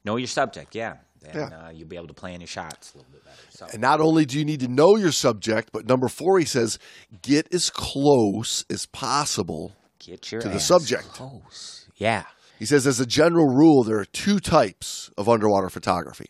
[0.04, 1.58] Know your subject, yeah, and Yeah.
[1.58, 3.38] Uh, you'll be able to plan your shots a little bit better.
[3.50, 3.68] So.
[3.72, 6.80] And not only do you need to know your subject, but number four, he says,
[7.22, 9.74] get as close as possible.
[10.00, 11.04] Get your to the subject.
[11.10, 11.88] Close.
[11.96, 12.24] Yeah.
[12.62, 16.30] He says, as a general rule, there are two types of underwater photography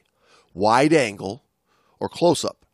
[0.53, 1.43] wide angle
[1.99, 2.65] or close up.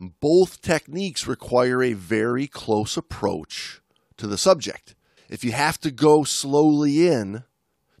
[0.00, 3.80] Both techniques require a very close approach
[4.16, 4.96] to the subject.
[5.28, 7.44] If you have to go slowly in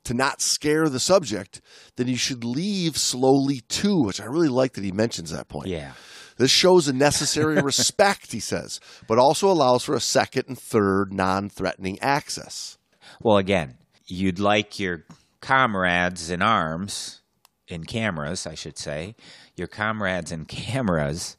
[0.02, 1.60] to not scare the subject,
[1.94, 5.68] then you should leave slowly too, which I really like that he mentions that point.
[5.68, 5.92] Yeah.
[6.36, 11.12] This shows a necessary respect, he says, but also allows for a second and third
[11.12, 12.76] non threatening access.
[13.20, 15.04] Well, again, you'd like your
[15.40, 17.20] comrades in arms,
[17.68, 19.16] in cameras, I should say,
[19.56, 21.36] your comrades in cameras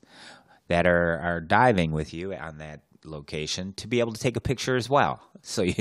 [0.68, 4.42] that are, are diving with you on that location to be able to take a
[4.42, 5.22] picture as well.
[5.42, 5.74] So, you,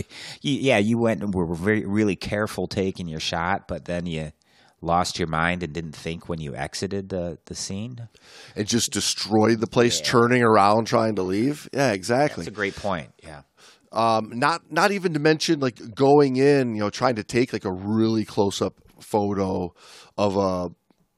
[0.42, 4.32] you, yeah, you went and were very, really careful taking your shot, but then you
[4.80, 8.08] lost your mind and didn't think when you exited the, the scene.
[8.54, 11.68] And just destroyed the place, turning around, trying to leave.
[11.72, 12.44] Yeah, exactly.
[12.44, 13.10] That's a great point.
[13.22, 13.42] Yeah.
[13.92, 17.64] Um, not not even to mention like going in, you know, trying to take like
[17.64, 19.74] a really close up photo
[20.16, 20.70] of a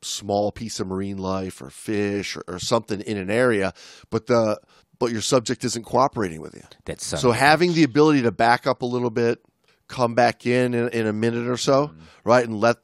[0.02, 3.72] small piece of marine life or fish or, or something in an area,
[4.10, 4.58] but the
[4.98, 6.62] but your subject isn't cooperating with you.
[6.84, 9.38] That's So having the ability to back up a little bit,
[9.86, 11.92] come back in in, in a minute or so,
[12.24, 12.78] right, and let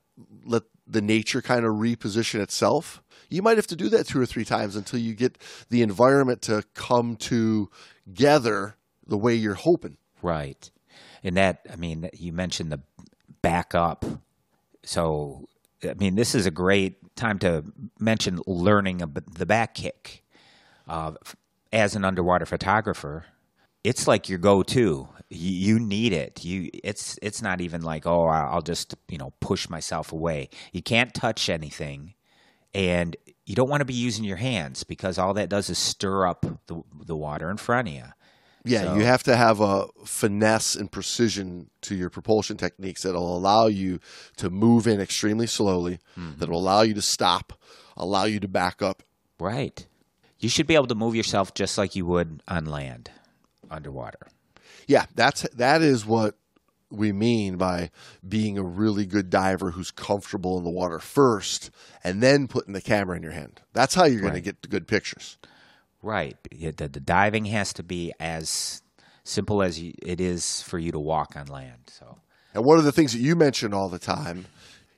[0.44, 3.03] let the nature kind of reposition itself.
[3.31, 5.38] You might have to do that two or three times until you get
[5.70, 9.97] the environment to come together the way you're hoping.
[10.23, 10.71] Right.
[11.23, 12.81] And that, I mean, you mentioned the
[13.43, 14.05] backup.
[14.83, 15.49] So,
[15.83, 17.64] I mean, this is a great time to
[17.99, 20.23] mention learning the back kick.
[20.87, 21.12] Uh,
[21.73, 23.25] as an underwater photographer,
[23.83, 25.09] it's like your go-to.
[25.29, 26.45] You, you need it.
[26.45, 30.51] You it's it's not even like oh I'll just you know push myself away.
[30.73, 32.14] You can't touch anything,
[32.75, 36.27] and you don't want to be using your hands because all that does is stir
[36.27, 38.05] up the the water in front of you.
[38.64, 43.37] Yeah, so, you have to have a finesse and precision to your propulsion techniques that'll
[43.37, 44.00] allow you
[44.38, 46.38] to move in extremely slowly, mm-hmm.
[46.38, 47.53] that'll allow you to stop,
[47.96, 49.03] allow you to back up.
[49.38, 49.87] Right.
[50.38, 53.11] You should be able to move yourself just like you would on land
[53.70, 54.29] underwater.
[54.87, 56.37] Yeah, that's that is what
[56.90, 57.90] we mean by
[58.27, 61.70] being a really good diver who's comfortable in the water first
[62.03, 63.61] and then putting the camera in your hand.
[63.72, 64.31] That's how you're right.
[64.31, 65.38] going to get the good pictures.
[66.05, 66.37] Right.
[66.51, 68.83] The, the, diving has to be as
[69.25, 71.81] simple as it is for you to walk on land.
[71.87, 72.19] So,
[72.53, 74.45] and one of the things that you mention all the time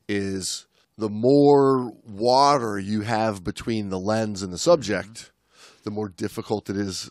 [0.09, 0.67] is
[0.99, 5.77] the more water you have between the lens and the subject, mm-hmm.
[5.85, 7.09] the more difficult it is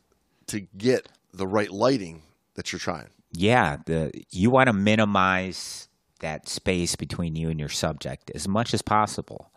[0.47, 2.23] to get the right lighting
[2.55, 3.09] that you're trying.
[3.31, 5.87] Yeah, the you want to minimize
[6.19, 9.51] that space between you and your subject as much as possible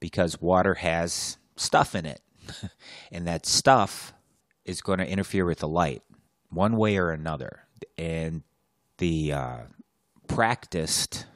[0.00, 2.20] because water has stuff in it.
[3.12, 4.12] and that stuff
[4.64, 6.02] is going to interfere with the light
[6.50, 7.60] one way or another.
[7.96, 8.42] And
[8.98, 9.58] the uh,
[10.28, 11.26] practiced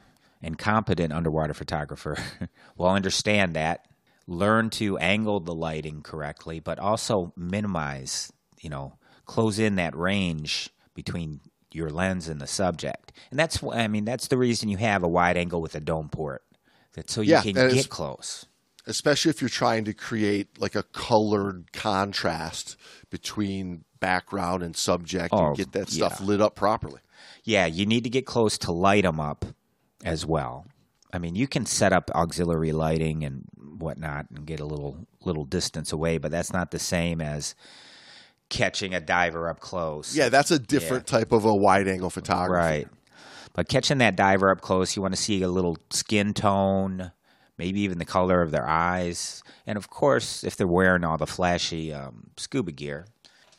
[0.41, 2.17] and competent underwater photographer
[2.77, 3.87] will understand that,
[4.27, 10.69] learn to angle the lighting correctly, but also minimize, you know, close in that range
[10.93, 13.11] between your lens and the subject.
[13.31, 15.79] And that's why I mean that's the reason you have a wide angle with a
[15.79, 16.43] dome port.
[16.93, 18.45] That so you yeah, can get is, close.
[18.87, 22.77] Especially if you're trying to create like a colored contrast
[23.09, 26.25] between background and subject oh, and get that stuff yeah.
[26.25, 27.01] lit up properly.
[27.43, 29.45] Yeah, you need to get close to light them up
[30.03, 30.65] as well.
[31.11, 33.45] I mean, you can set up auxiliary lighting and
[33.79, 37.55] whatnot and get a little little distance away, but that's not the same as
[38.49, 40.15] catching a diver up close.
[40.15, 41.19] Yeah, that's a different yeah.
[41.19, 42.83] type of a wide angle photography.
[42.83, 42.87] Right.
[43.53, 47.11] But catching that diver up close, you want to see a little skin tone,
[47.57, 49.43] maybe even the color of their eyes.
[49.65, 53.05] And of course, if they're wearing all the flashy um, scuba gear,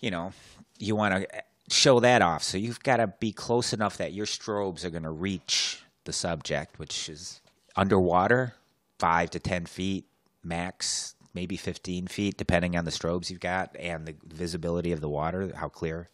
[0.00, 0.32] you know,
[0.78, 1.28] you want to
[1.70, 2.42] show that off.
[2.42, 6.12] So you've got to be close enough that your strobes are going to reach the
[6.12, 7.40] subject, which is
[7.74, 8.54] underwater,
[8.98, 10.06] five to 10 feet
[10.42, 15.08] max maybe 15 feet, depending on the strobes you've got and the visibility of the
[15.08, 16.08] water, how clear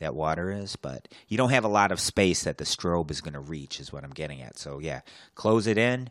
[0.00, 0.76] that water is.
[0.76, 3.78] But you don't have a lot of space that the strobe is going to reach,
[3.78, 4.58] is what I'm getting at.
[4.58, 5.00] So yeah,
[5.36, 6.08] close it in.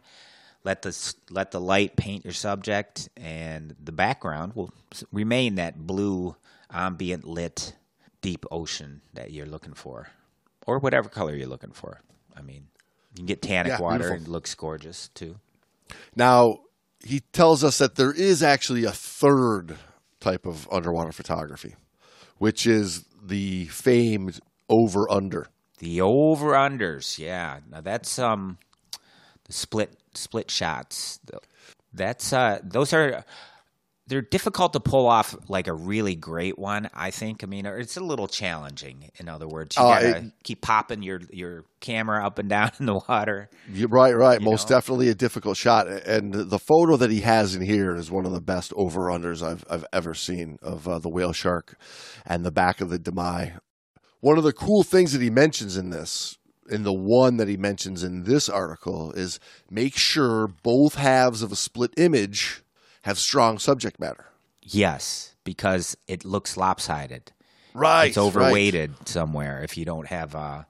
[0.64, 4.72] Let the let the light paint your subject, and the background will
[5.12, 6.36] remain that blue,
[6.72, 7.76] ambient lit,
[8.22, 10.08] deep ocean that you're looking for,
[10.66, 12.02] or whatever color you're looking for.
[12.36, 12.68] I mean,
[13.12, 14.18] you can get tannic yeah, water beautiful.
[14.18, 15.36] and it looks gorgeous too.
[16.16, 16.60] Now,
[17.04, 19.78] he tells us that there is actually a third
[20.22, 21.76] type of underwater photography,
[22.38, 25.48] which is the famed over under.
[25.80, 27.60] The over unders, yeah.
[27.70, 28.58] Now that's um
[29.44, 31.20] the split split shots.
[31.94, 33.24] That's uh those are
[34.08, 36.90] they're difficult to pull off like a really great one.
[36.94, 37.44] I think.
[37.44, 39.10] I mean, it's a little challenging.
[39.18, 42.72] In other words, you uh, gotta it, keep popping your your camera up and down
[42.80, 43.50] in the water.
[43.88, 44.42] right, right.
[44.42, 44.76] Most know?
[44.76, 45.88] definitely a difficult shot.
[45.88, 49.42] And the photo that he has in here is one of the best over unders
[49.42, 51.78] I've I've ever seen of uh, the whale shark
[52.26, 53.58] and the back of the Demai.
[54.20, 56.38] One of the cool things that he mentions in this
[56.70, 61.52] in the one that he mentions in this article is make sure both halves of
[61.52, 62.64] a split image
[63.04, 64.26] have strong subject matter.
[64.62, 67.32] Yes, because it looks lopsided.
[67.74, 68.10] Right.
[68.10, 69.08] It's overweighted right.
[69.08, 70.68] somewhere if you don't have a,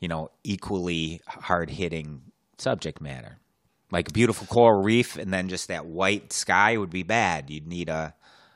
[0.00, 2.22] you know, equally hard hitting
[2.58, 3.38] subject matter.
[3.90, 7.50] Like a beautiful coral reef and then just that white sky would be bad.
[7.50, 8.14] You'd need a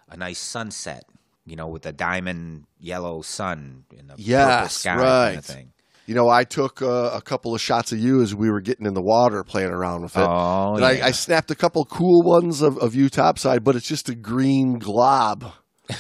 [0.09, 1.05] a nice sunset,
[1.47, 5.27] you know, with a diamond yellow sun in the yes, purple sky right.
[5.27, 5.72] kind of thing.
[6.07, 8.87] You know, I took uh, a couple of shots of you as we were getting
[8.87, 10.21] in the water playing around with it.
[10.21, 11.05] Oh, and yeah.
[11.05, 14.15] I, I, snapped a couple cool ones of, of you topside, but it's just a
[14.15, 15.53] green glob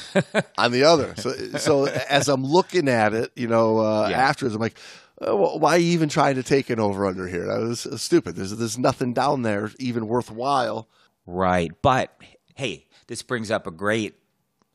[0.58, 1.14] on the other.
[1.16, 4.20] So, so as I'm looking at it, you know, uh, yeah.
[4.20, 4.76] afterwards, I'm like,
[5.20, 7.46] well, why even trying to take an over under here?
[7.46, 8.34] That was uh, stupid.
[8.34, 10.88] There's there's nothing down there even worthwhile.
[11.26, 12.10] Right, but
[12.56, 14.14] hey, this brings up a great,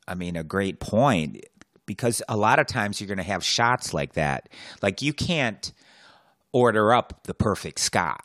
[0.08, 1.44] I mean, a great point
[1.88, 4.50] because a lot of times you're going to have shots like that.
[4.84, 5.74] Like you can't
[6.52, 8.18] order up the perfect sky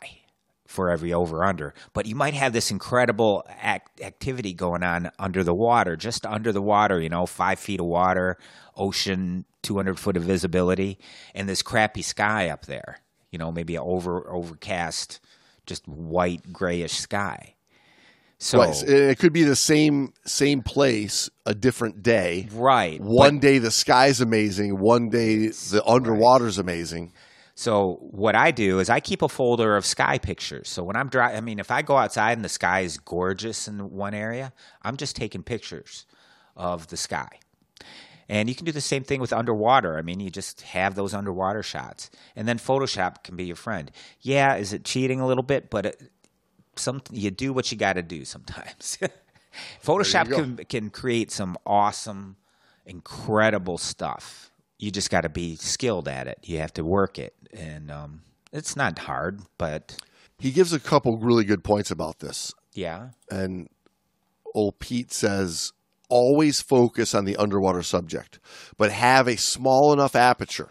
[0.67, 5.43] for every over under, but you might have this incredible act- activity going on under
[5.43, 8.37] the water, just under the water, you know, five feet of water,
[8.75, 10.99] ocean 200 foot of visibility,
[11.33, 12.99] and this crappy sky up there.
[13.31, 15.19] You know, maybe an over overcast,
[15.65, 17.55] just white grayish sky.
[18.43, 18.83] So Right.
[18.83, 22.49] It could be the same same place, a different day.
[22.51, 24.79] right, One day the sky's amazing.
[24.79, 27.13] One day the underwater's amazing.
[27.55, 30.67] So what I do is I keep a folder of sky pictures.
[30.67, 33.67] So when I'm driving, I mean, if I go outside and the sky is gorgeous
[33.67, 36.05] in one area, I'm just taking pictures
[36.57, 37.29] of the sky.
[38.27, 39.97] And you can do the same thing with underwater.
[39.97, 43.91] I mean, you just have those underwater shots, and then Photoshop can be your friend.
[44.21, 45.69] Yeah, is it cheating a little bit?
[45.69, 46.11] But it,
[46.75, 48.97] some you do what you got to do sometimes.
[49.83, 52.37] Photoshop can can create some awesome,
[52.85, 54.51] incredible stuff.
[54.79, 56.39] You just got to be skilled at it.
[56.43, 58.21] You have to work it, and um,
[58.51, 59.41] it's not hard.
[59.57, 59.97] But
[60.39, 62.53] He gives a couple really good points about this.
[62.73, 63.69] yeah, And
[64.55, 65.71] old Pete says
[66.09, 68.39] always focus on the underwater subject,
[68.77, 70.69] but have a small enough aperture,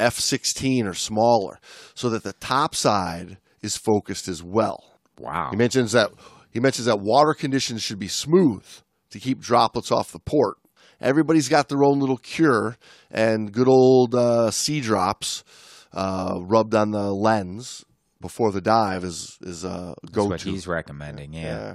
[0.00, 1.58] f16 or smaller,
[1.94, 4.95] so that the top side is focused as well.
[5.18, 6.10] Wow, He mentions that
[6.50, 8.64] he mentions that water conditions should be smooth
[9.10, 10.56] to keep droplets off the port.
[11.00, 12.76] Everybody's got their own little cure,
[13.10, 15.44] and good old uh, sea drops
[15.92, 17.84] uh, rubbed on the lens
[18.20, 20.50] before the dive is is a that's go what to.
[20.50, 21.32] he's recommending.
[21.32, 21.42] Yeah.
[21.42, 21.74] Yeah.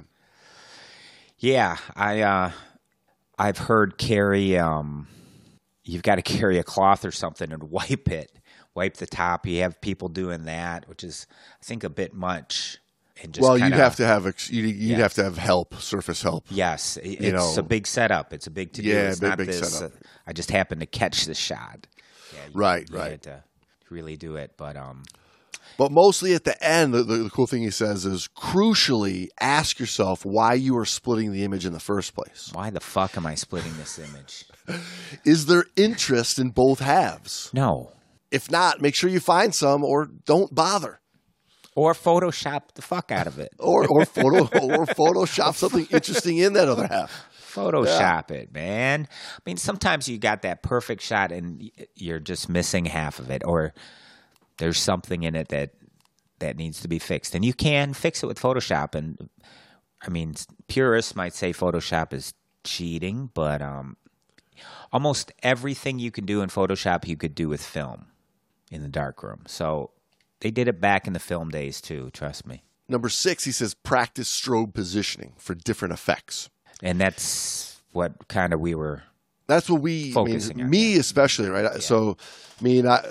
[1.38, 2.50] Yeah, I uh,
[3.38, 5.08] I've heard carry um,
[5.84, 8.30] you've got to carry a cloth or something and wipe it,
[8.74, 9.46] wipe the top.
[9.46, 11.26] You have people doing that, which is
[11.60, 12.78] I think a bit much.
[13.22, 16.22] And just well, you'd have to have ex- you'd, you'd have to have help, surface
[16.22, 16.44] help.
[16.50, 17.60] Yes, i- it's know.
[17.60, 18.32] a big setup.
[18.32, 18.88] It's a big to do.
[18.88, 19.72] Yeah, it's big, not big this.
[19.72, 19.92] setup.
[19.94, 21.86] uh, I just happened to catch the shot.
[22.34, 23.10] Yeah, you, Right, you right.
[23.12, 23.44] Had to
[23.90, 25.04] really do it, but um,
[25.76, 30.24] But mostly at the end, the, the cool thing he says is crucially ask yourself
[30.24, 32.50] why you are splitting the image in the first place.
[32.52, 34.46] why the fuck am I splitting this image?
[35.24, 37.50] Is there interest in both halves?
[37.52, 37.92] No,
[38.30, 41.00] If not, make sure you find some or don't bother.
[41.74, 43.52] Or Photoshop the fuck out of it.
[43.58, 47.26] Or or photo or Photoshop something interesting in that other half.
[47.40, 49.06] Photoshop it, man.
[49.10, 53.42] I mean, sometimes you got that perfect shot and you're just missing half of it,
[53.44, 53.74] or
[54.58, 55.70] there's something in it that
[56.38, 58.94] that needs to be fixed, and you can fix it with Photoshop.
[58.94, 59.28] And
[60.02, 60.34] I mean,
[60.66, 63.96] purists might say Photoshop is cheating, but um,
[64.92, 68.06] almost everything you can do in Photoshop, you could do with film
[68.70, 69.42] in the darkroom.
[69.46, 69.90] So
[70.42, 72.10] they did it back in the film days too.
[72.12, 72.62] Trust me.
[72.88, 76.50] Number six, he says practice strobe positioning for different effects.
[76.82, 79.04] And that's what kind of we were
[79.46, 81.80] That's what we, I Focusing mean, on me especially, right?
[81.80, 82.16] So,
[82.60, 83.04] I mean, I,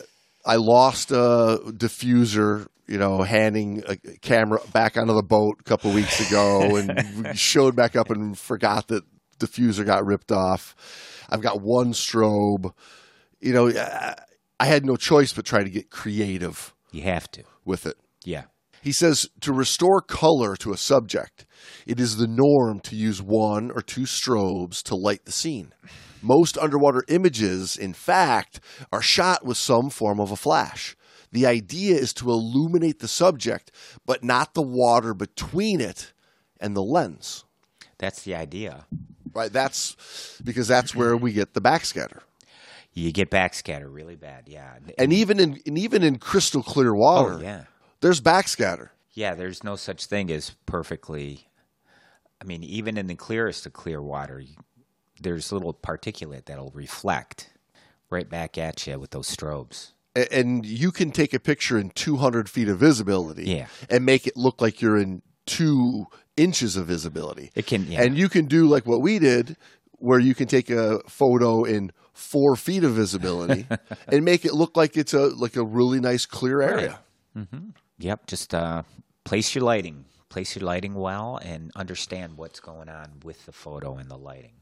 [0.45, 5.93] I lost a diffuser, you know, handing a camera back onto the boat a couple
[5.93, 9.03] weeks ago and showed back up and forgot that
[9.39, 10.75] diffuser got ripped off.
[11.29, 12.73] I've got one strobe.
[13.39, 14.15] You know, I,
[14.59, 17.43] I had no choice but try to get creative You have to.
[17.65, 17.97] with it.
[18.23, 18.43] Yeah.
[18.81, 21.45] He says to restore color to a subject,
[21.85, 25.73] it is the norm to use one or two strobes to light the scene.
[26.21, 28.59] Most underwater images, in fact,
[28.91, 30.95] are shot with some form of a flash.
[31.31, 33.71] The idea is to illuminate the subject,
[34.05, 36.13] but not the water between it
[36.59, 37.45] and the lens.
[37.97, 38.85] That's the idea.
[39.33, 39.53] Right?
[39.53, 39.95] That's
[40.43, 42.21] because that's where we get the backscatter.
[42.93, 44.43] You get backscatter really bad.
[44.47, 44.75] Yeah.
[44.97, 47.63] And even in and even in crystal clear water, oh, yeah.
[48.01, 48.89] there's backscatter.
[49.13, 51.47] Yeah, there's no such thing as perfectly.
[52.41, 54.55] I mean, even in the clearest of clear water, you,
[55.21, 57.49] there's little particulate that'll reflect
[58.09, 59.91] right back at you with those strobes.
[60.15, 63.67] A- and you can take a picture in 200 feet of visibility Yeah.
[63.89, 67.51] and make it look like you're in two inches of visibility.
[67.55, 68.01] It can, yeah.
[68.01, 69.55] And you can do like what we did,
[69.99, 73.65] where you can take a photo in four feet of visibility
[74.07, 76.99] and make it look like it's a like a really nice clear area.
[77.99, 78.27] Yep.
[78.27, 78.83] Just uh,
[79.23, 83.95] place your lighting, place your lighting well, and understand what's going on with the photo
[83.97, 84.53] and the lighting.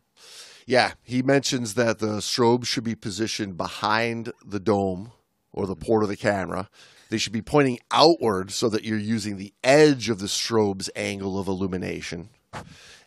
[0.65, 5.13] Yeah, he mentions that the strobe should be positioned behind the dome
[5.51, 6.69] or the port of the camera.
[7.09, 11.39] They should be pointing outward so that you're using the edge of the strobe's angle
[11.39, 12.29] of illumination.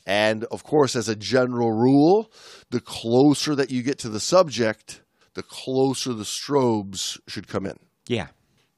[0.07, 2.32] And of course, as a general rule,
[2.70, 5.03] the closer that you get to the subject,
[5.34, 7.78] the closer the strobes should come in.
[8.09, 8.28] Yeah,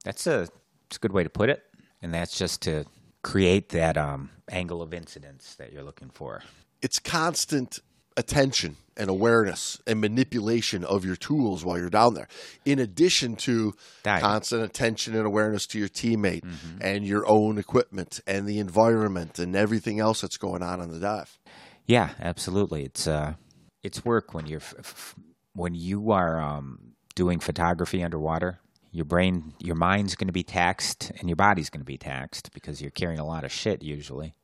[0.05, 0.49] that's a
[0.87, 1.63] it's a good way to put it,
[2.03, 2.85] and that's just to
[3.23, 6.43] create that um, angle of incidence that you're looking for.
[6.83, 7.81] It's constant
[8.17, 12.29] attention and awareness and manipulation of your tools while you're down there,
[12.65, 13.75] in addition to
[14.21, 16.45] constant attention and awareness to your teammate
[16.81, 21.01] and your own equipment and the environment and everything else that's going on on the
[21.01, 21.39] dive.
[21.87, 22.85] Yeah, absolutely.
[22.85, 23.35] It's uh,
[23.83, 25.15] it's work when you're f- f-
[25.55, 28.61] when you are um, doing photography underwater,
[28.91, 32.53] your brain, your mind's going to be taxed, and your body's going to be taxed
[32.55, 34.35] because you're carrying a lot of shit usually.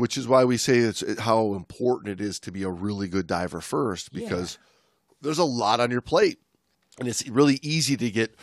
[0.00, 3.26] Which is why we say it's how important it is to be a really good
[3.26, 5.16] diver first, because yeah.
[5.20, 6.38] there's a lot on your plate,
[6.98, 8.34] and it's really easy to get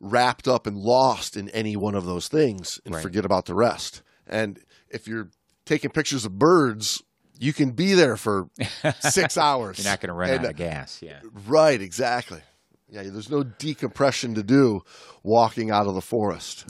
[0.00, 3.02] wrapped up and lost in any one of those things and right.
[3.02, 4.02] forget about the rest.
[4.26, 4.58] And
[4.88, 5.28] if you're
[5.64, 7.02] taking pictures of birds,
[7.38, 8.48] you can be there for
[9.00, 9.78] six hours.
[9.78, 11.00] You're not going to run and, out of gas.
[11.02, 11.20] Yeah.
[11.46, 11.80] Right.
[11.80, 12.40] Exactly.
[12.88, 13.02] Yeah.
[13.02, 14.82] There's no decompression to do
[15.22, 16.64] walking out of the forest.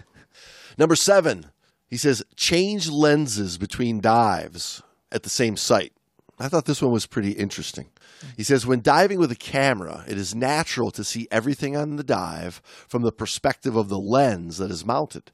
[0.78, 1.46] Number seven,
[1.88, 5.92] he says change lenses between dives at the same site.
[6.38, 7.88] I thought this one was pretty interesting.
[8.36, 12.04] He says, when diving with a camera, it is natural to see everything on the
[12.04, 15.30] dive from the perspective of the lens that is mounted.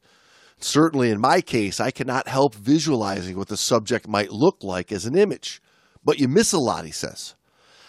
[0.58, 5.04] Certainly, in my case, I cannot help visualizing what the subject might look like as
[5.04, 5.60] an image.
[6.04, 7.34] But you miss a lot, he says.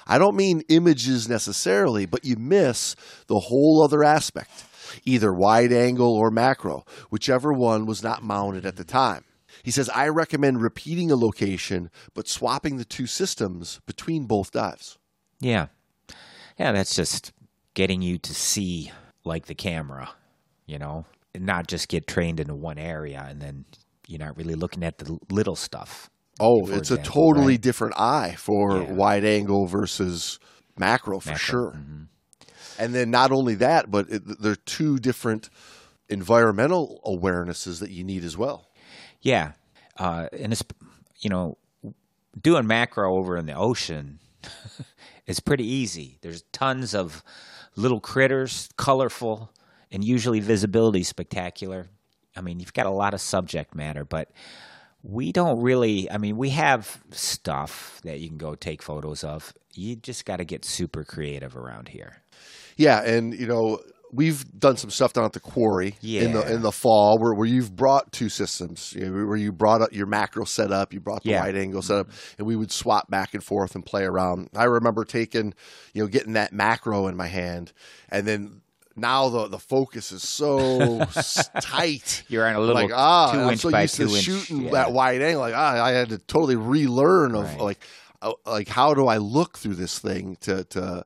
[0.08, 2.96] I don't mean images necessarily, but you miss
[3.28, 4.66] the whole other aspect,
[5.04, 9.24] either wide angle or macro, whichever one was not mounted at the time.
[9.64, 14.98] He says, I recommend repeating a location, but swapping the two systems between both dives.
[15.40, 15.68] Yeah.
[16.60, 17.32] Yeah, that's just
[17.74, 18.92] getting you to see
[19.24, 20.10] like the camera,
[20.66, 23.66] you know, and not just get trained into one area and then
[24.08, 26.10] you're not really looking at the little stuff.
[26.40, 27.62] Oh, it's example, a totally right?
[27.62, 28.92] different eye for yeah.
[28.92, 30.40] wide angle versus
[30.78, 31.40] macro for macro.
[31.40, 31.72] sure.
[31.72, 32.04] Mm-hmm.
[32.78, 35.50] And then not only that, but it, are two different
[36.10, 38.70] environmental awarenesses that you need as well.
[39.22, 39.54] Yeah,
[39.98, 40.64] uh, and it's
[41.20, 41.58] you know
[42.40, 44.20] doing macro over in the ocean
[45.28, 46.18] is pretty easy.
[46.22, 47.24] There's tons of
[47.76, 49.52] little critters, colorful,
[49.92, 51.88] and usually visibility spectacular.
[52.36, 54.32] I mean, you've got a lot of subject matter, but
[55.04, 56.10] we don't really.
[56.12, 59.54] I mean, we have stuff that you can go take photos of.
[59.74, 62.22] You just got to get super creative around here.
[62.78, 63.80] Yeah, and you know,
[64.12, 66.22] we've done some stuff down at the quarry yeah.
[66.22, 69.52] in the in the fall where, where you've brought two systems, you know, where you
[69.52, 71.42] brought up your macro setup, you brought the yeah.
[71.42, 74.50] wide angle setup, and we would swap back and forth and play around.
[74.56, 75.54] I remember taking,
[75.94, 77.74] you know, getting that macro in my hand,
[78.10, 78.62] and then
[78.96, 81.06] now the the focus is so
[81.62, 82.24] tight.
[82.28, 84.24] You're on a little like ah, two I'm inch so by used two to inch,
[84.24, 84.72] shooting yeah.
[84.72, 85.42] that wide angle.
[85.42, 87.60] Like ah, I had to totally relearn of Right.
[87.60, 87.80] like
[88.22, 91.06] uh, like how do I look through this thing to to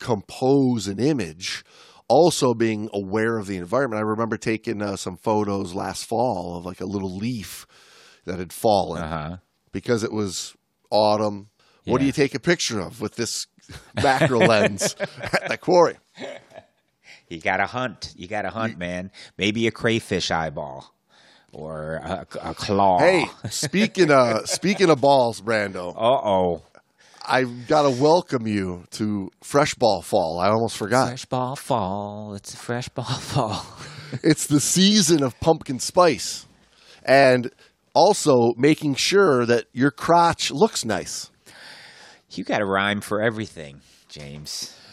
[0.00, 1.64] compose an image.
[2.08, 4.00] Also, being aware of the environment.
[4.00, 7.66] I remember taking uh, some photos last fall of like a little leaf
[8.24, 9.36] that had fallen Uh-huh.
[9.70, 10.56] because it was
[10.90, 11.50] autumn.
[11.84, 13.46] What do you take a picture of with this
[13.94, 15.96] macro lens at the quarry?
[17.28, 18.12] You got to hunt.
[18.16, 19.10] You got to hunt, man.
[19.38, 20.92] Maybe a crayfish eyeball
[21.52, 22.98] or a, a claw.
[22.98, 26.62] Hey, speaking of speaking of balls, Brando, Uh oh.
[27.32, 30.40] I've got to welcome you to Fresh Ball Fall.
[30.40, 31.06] I almost forgot.
[31.06, 32.34] Fresh ball fall.
[32.34, 33.64] It's fresh ball fall.
[34.24, 36.48] It's the season of pumpkin spice,
[37.04, 37.52] and
[37.94, 41.30] also making sure that your crotch looks nice.
[42.32, 44.76] You got a rhyme for everything, James.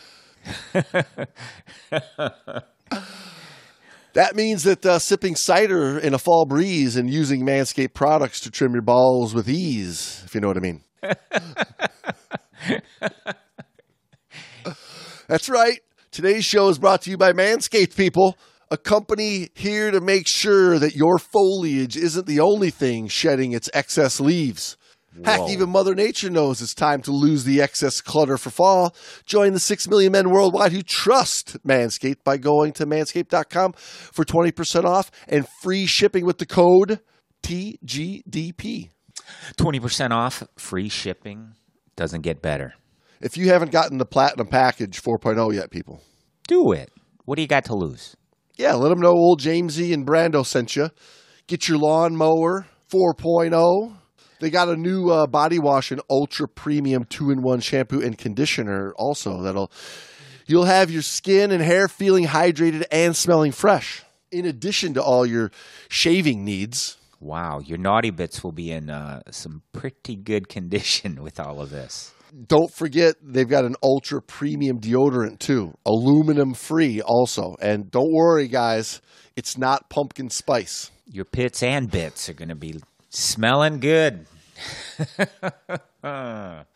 [4.13, 8.49] That means that uh, sipping cider in a fall breeze and using Manscaped products to
[8.49, 10.81] trim your balls with ease, if you know what I mean.
[15.27, 15.79] That's right.
[16.11, 18.37] Today's show is brought to you by Manscaped, people,
[18.71, 23.69] a company here to make sure that your foliage isn't the only thing shedding its
[23.73, 24.77] excess leaves.
[25.23, 28.95] Heck, even Mother Nature knows it's time to lose the excess clutter for fall.
[29.25, 34.85] Join the 6 million men worldwide who trust Manscaped by going to manscaped.com for 20%
[34.85, 36.99] off and free shipping with the code
[37.41, 38.89] TGDP.
[39.57, 41.53] 20% off, free shipping.
[41.95, 42.73] Doesn't get better.
[43.21, 46.01] If you haven't gotten the Platinum Package 4.0 yet, people,
[46.47, 46.91] Do it.
[47.25, 48.15] What do you got to lose?
[48.55, 50.89] yeah, let them know old Jamesy and Brando sent you.
[51.45, 53.95] Get your lawnmower 4.0.
[54.39, 58.17] They got a new uh, body wash and ultra premium two in one shampoo and
[58.17, 59.71] conditioner also that'll
[60.45, 64.03] you'll have your skin and hair feeling hydrated and smelling fresh.
[64.31, 65.51] In addition to all your
[65.89, 66.97] shaving needs.
[67.19, 71.69] Wow, your naughty bits will be in uh, some pretty good condition with all of
[71.69, 72.13] this.
[72.47, 77.55] Don't forget they've got an ultra premium deodorant too, aluminum free also.
[77.61, 79.01] And don't worry guys,
[79.35, 80.91] it's not pumpkin spice.
[81.05, 84.25] Your pits and bits are going to be smelling good.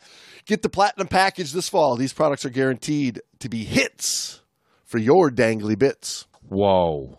[0.46, 1.98] Get the platinum package this fall.
[1.98, 4.42] These products are guaranteed to be hits
[4.86, 6.26] for your dangly bits.
[6.48, 7.18] Whoa.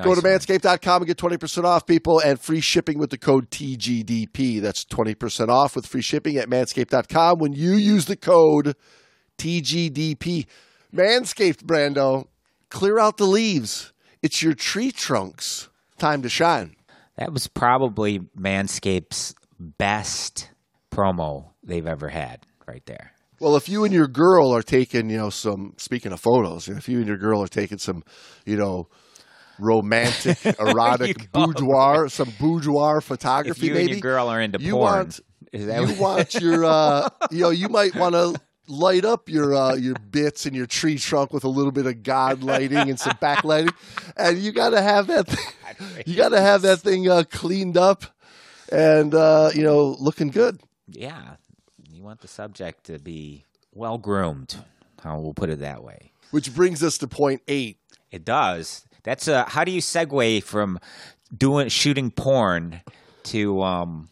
[0.00, 3.50] Go to Nice manscaped.com and get 20% off, people, and free shipping with the code
[3.50, 4.60] TGDP.
[4.60, 8.74] That's 20% off with free shipping at manscaped.com when you use the code
[9.36, 10.46] TGDP.
[10.94, 12.26] Manscaped, Brando.
[12.70, 13.92] Clear out the leaves.
[14.22, 15.68] It's your tree trunks.
[15.98, 16.76] Time to shine.
[17.16, 20.48] That was probably Manscaped's best
[20.90, 23.12] promo they've ever had right there.
[23.40, 26.88] Well, if you and your girl are taking, you know, some speaking of photos, if
[26.88, 28.04] you and your girl are taking some,
[28.46, 28.88] you know,
[29.58, 34.72] romantic, erotic boudoir, some boudoir photography, If you maybe and your girl are into you
[34.74, 35.20] porn, want
[35.52, 39.74] that you want your, uh, you know, you might want to light up your uh,
[39.74, 43.16] your bits and your tree trunk with a little bit of god lighting and some
[43.20, 43.72] backlighting,
[44.16, 45.26] and you got to have that.
[45.28, 48.04] Thing, you got to have that thing uh, cleaned up
[48.70, 50.60] and uh, you know looking good.
[50.88, 51.36] yeah,
[51.90, 54.56] you want the subject to be well groomed.
[55.02, 56.12] How we'll put it that way.
[56.30, 57.78] Which brings us to point eight.
[58.10, 58.86] It does.
[59.04, 59.44] That's a.
[59.44, 60.78] How do you segue from
[61.36, 62.80] doing shooting porn
[63.24, 64.08] to um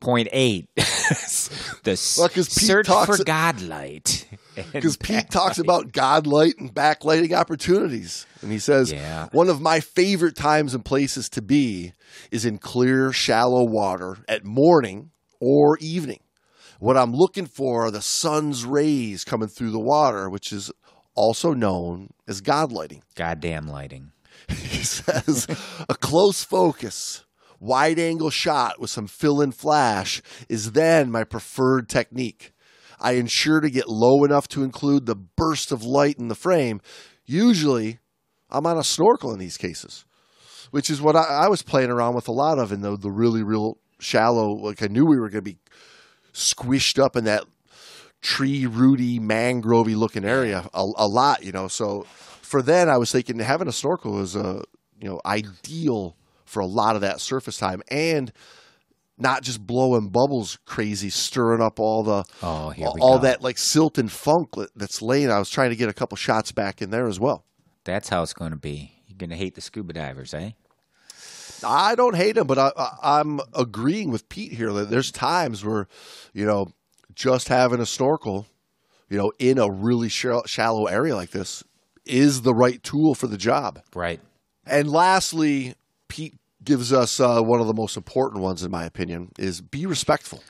[0.00, 0.68] point eight?
[0.76, 4.24] the Well, search talks- for godlight.
[4.70, 8.26] Because Pete talks about godlight and backlighting opportunities.
[8.42, 9.28] And he says, Yeah.
[9.32, 11.94] one of my favorite times and places to be
[12.30, 16.20] is in clear, shallow water at morning or evening.
[16.80, 20.70] What I'm looking for are the sun's rays coming through the water, which is
[21.14, 23.00] also known as godlighting.
[23.14, 24.11] goddamn lighting.
[24.72, 25.46] He says,
[25.88, 27.24] a close focus,
[27.60, 32.52] wide angle shot with some fill in flash is then my preferred technique.
[32.98, 36.80] I ensure to get low enough to include the burst of light in the frame.
[37.24, 37.98] Usually,
[38.50, 40.04] I'm on a snorkel in these cases,
[40.70, 43.10] which is what I, I was playing around with a lot of in the, the
[43.10, 44.52] really, real shallow.
[44.52, 45.58] Like I knew we were going to be
[46.32, 47.44] squished up in that
[48.22, 52.06] tree rooty mangrovey looking area a, a lot you know so
[52.52, 54.62] for then i was thinking having a snorkel is a
[55.00, 58.32] you know ideal for a lot of that surface time and
[59.18, 63.22] not just blowing bubbles crazy stirring up all the Oh, all go.
[63.22, 66.52] that like silt and funk that's laying i was trying to get a couple shots
[66.52, 67.44] back in there as well
[67.84, 68.92] That's how it's going to be.
[69.08, 70.50] You're going to hate the scuba divers, eh?
[71.64, 75.64] I don't hate them, but I, I, I'm agreeing with Pete here that there's times
[75.64, 75.86] where,
[76.32, 76.68] you know,
[77.14, 78.46] just having a snorkel,
[79.08, 81.62] you know, in a really shall- shallow area like this
[82.04, 83.80] is the right tool for the job.
[83.94, 84.20] Right.
[84.66, 85.74] And lastly,
[86.08, 89.86] Pete gives us uh, one of the most important ones, in my opinion, is be
[89.86, 90.42] respectful.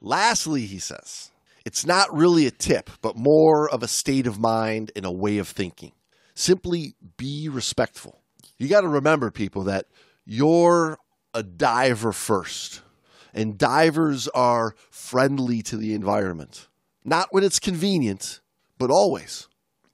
[0.00, 1.30] Lastly, he says,
[1.64, 5.38] it's not really a tip, but more of a state of mind and a way
[5.38, 5.92] of thinking.
[6.34, 8.20] Simply be respectful.
[8.56, 9.86] You got to remember, people, that
[10.24, 10.98] you're
[11.34, 12.82] a diver first,
[13.34, 16.68] and divers are friendly to the environment.
[17.04, 18.40] Not when it's convenient,
[18.78, 19.48] but always.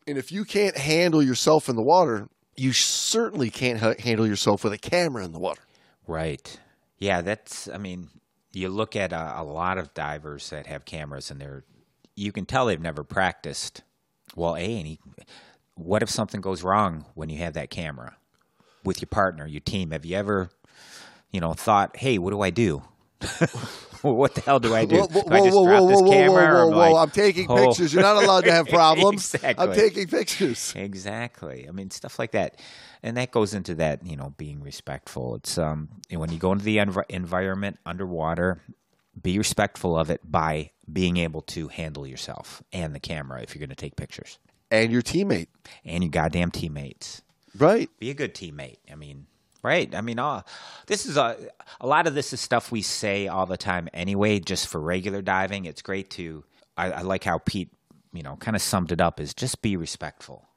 [0.07, 4.65] And if you can't handle yourself in the water, you certainly can't ha- handle yourself
[4.65, 5.63] with a camera in the water.
[6.07, 6.59] Right.
[6.99, 7.69] Yeah, that's.
[7.69, 8.09] I mean,
[8.53, 11.65] you look at a, a lot of divers that have cameras, and they're.
[12.15, 13.83] You can tell they've never practiced.
[14.35, 14.99] Well, a and
[15.75, 18.17] what if something goes wrong when you have that camera
[18.85, 19.91] with your partner, your team?
[19.91, 20.51] Have you ever,
[21.31, 22.83] you know, thought, hey, what do I do?
[24.03, 24.97] what the hell do I do?
[24.97, 26.33] Whoa, whoa, do I just whoa, drop whoa, this whoa, camera?
[26.33, 27.67] whoa, or whoa, am whoa, I- I'm taking Oh.
[27.67, 27.93] pictures.
[27.95, 29.35] You're not allowed to have problems.
[29.43, 30.73] I'm taking pictures.
[30.77, 31.67] Exactly.
[31.69, 32.61] I mean, stuff like that,
[33.03, 34.05] and that goes into that.
[34.07, 35.37] You know, being respectful.
[35.37, 38.61] It's um when you go into the env- environment underwater,
[39.21, 43.61] be respectful of it by being able to handle yourself and the camera if you're
[43.61, 44.39] going to take pictures
[44.71, 45.49] And your teammate.
[45.85, 47.23] and your goddamn teammates.
[47.59, 47.89] Right.
[47.99, 48.77] Be a good teammate.
[48.93, 49.27] I mean,
[49.67, 49.93] right?
[49.95, 50.43] I mean, uh,
[50.87, 51.37] this is a
[51.81, 54.39] a lot of this is stuff we say all the time anyway.
[54.39, 56.45] Just for regular diving, it's great to.
[56.77, 57.71] I, I like how Pete,
[58.13, 60.49] you know, kind of summed it up: is just be respectful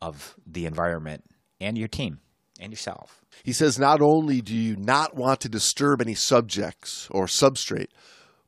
[0.00, 1.24] of the environment
[1.60, 2.20] and your team
[2.60, 3.24] and yourself.
[3.42, 7.88] He says not only do you not want to disturb any subjects or substrate,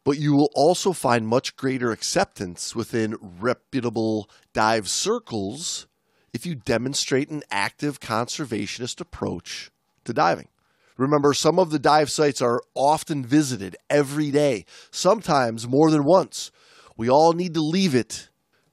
[0.04, 5.86] but you will also find much greater acceptance within reputable dive circles
[6.32, 9.70] if you demonstrate an active conservationist approach
[10.10, 10.48] to diving.
[10.96, 16.50] Remember, some of the dive sites are often visited every day, sometimes more than once.
[16.96, 18.28] We all need to leave it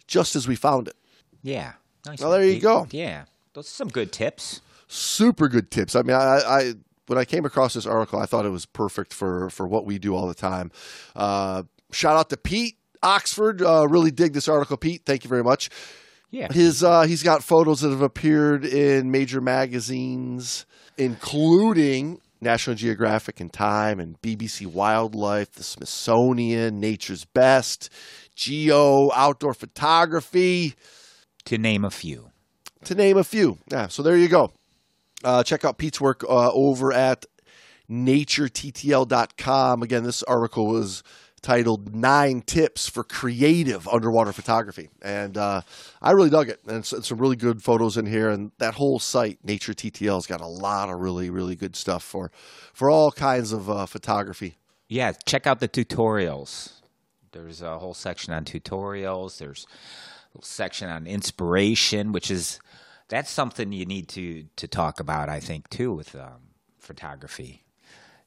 [0.08, 0.96] just as we found it.
[1.42, 1.74] Yeah.
[2.06, 2.88] Nice Well, there you go.
[2.92, 4.62] Yeah, those are some good tips.
[4.88, 5.96] super good tips.
[5.96, 6.74] I mean, I, I
[7.08, 9.98] when I came across this article, I thought it was perfect for for what we
[9.98, 10.72] do all the time.
[11.16, 13.62] Uh, shout out to Pete Oxford.
[13.62, 15.04] Uh, really dig this article, Pete.
[15.06, 15.70] Thank you very much.
[16.30, 16.52] Yeah.
[16.52, 20.66] His uh, he's got photos that have appeared in major magazines,
[20.98, 27.90] including National Geographic and Time and BBC Wildlife, the Smithsonian, Nature's Best,
[28.36, 30.76] Geo, Outdoor Photography
[31.46, 32.30] to name a few.
[32.84, 33.58] to name a few.
[33.72, 34.52] Yeah, so there you go.
[35.24, 37.26] Uh, check out Pete's work uh, over at
[37.90, 39.82] naturettl.com.
[39.82, 41.04] Again, this article was
[41.48, 44.90] titled Nine Tips for Creative Underwater Photography.
[45.02, 45.62] And uh,
[46.02, 46.60] I really dug it.
[46.68, 48.30] And some really good photos in here.
[48.30, 52.04] And that whole site, Nature TTL, has got a lot of really, really good stuff
[52.04, 52.34] for,
[52.74, 54.58] for all kinds of uh, photography.
[54.90, 56.74] Yeah, check out the tutorials.
[57.32, 59.38] There's a whole section on tutorials.
[59.38, 59.66] There's
[60.38, 62.60] a section on inspiration, which is
[63.08, 65.30] that's something you need to to talk about.
[65.30, 67.64] I think too with um, photography.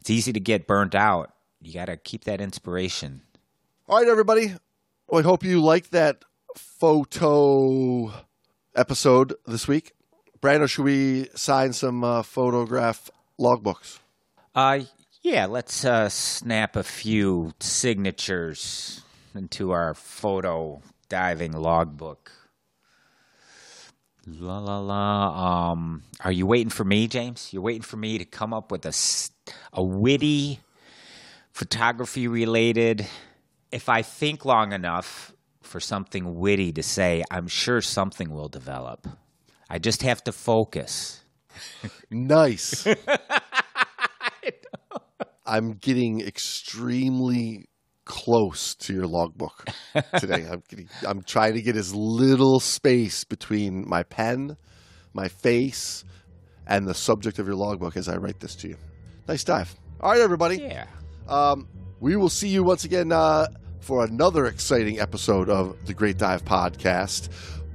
[0.00, 1.34] It's easy to get burnt out.
[1.60, 3.22] You got to keep that inspiration.
[3.88, 4.54] All right, everybody.
[5.08, 6.24] Well, I hope you liked that
[6.56, 8.12] photo
[8.74, 9.92] episode this week.
[10.40, 13.98] Brando, should we sign some uh, photograph logbooks?
[14.54, 14.80] Uh,
[15.22, 19.02] yeah, let's uh, snap a few signatures
[19.34, 22.32] into our photo diving logbook.
[24.26, 25.72] La la la.
[25.72, 27.52] Um, are you waiting for me, James?
[27.52, 28.94] You're waiting for me to come up with a,
[29.72, 30.60] a witty,
[31.60, 33.06] photography related.
[33.70, 39.06] If I think long enough for something witty to say, I'm sure something will develop.
[39.68, 41.22] I just have to focus.
[42.10, 42.88] nice.
[45.46, 47.68] I'm getting extremely
[48.06, 49.68] close to your logbook
[50.18, 50.46] today.
[50.50, 54.56] I'm getting, I'm trying to get as little space between my pen,
[55.12, 56.06] my face,
[56.66, 58.76] and the subject of your logbook as I write this to you.
[59.28, 59.76] Nice dive.
[60.00, 60.56] All right, everybody.
[60.56, 60.86] Yeah.
[61.30, 61.68] Um,
[62.00, 63.46] we will see you once again uh,
[63.80, 67.28] for another exciting episode of the Great Dive Podcast.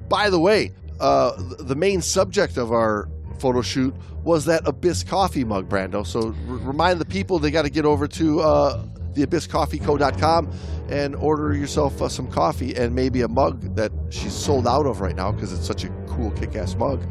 [0.10, 3.94] By the way, uh, the main subject of our photo shoot
[4.24, 6.06] was that Abyss Coffee mug, Brando.
[6.06, 10.52] So r- remind the people they got to get over to uh, theabysscoffeeco.com
[10.90, 15.02] and order yourself uh, some coffee and maybe a mug that she's sold out of
[15.02, 17.04] right now because it's such a cool kick-ass mug.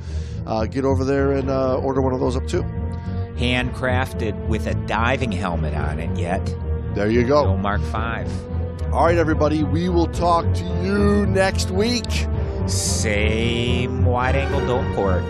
[0.47, 2.65] Uh, get over there and uh, order one of those up too.
[3.37, 6.45] Handcrafted with a diving helmet on it yet.
[6.95, 7.45] There you go.
[7.45, 8.31] No Mark Five.
[8.93, 9.65] All right, everybody.
[9.65, 12.05] We will talk to you next week.
[12.67, 15.23] Same wide angle dome port,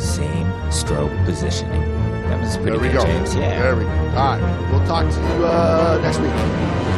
[0.00, 1.80] same strobe positioning.
[2.28, 3.04] That was pretty there we good, go.
[3.04, 3.34] James.
[3.34, 3.60] Yeah.
[3.62, 3.90] There we go.
[3.90, 4.70] All right.
[4.72, 6.91] We'll talk to you uh, next week.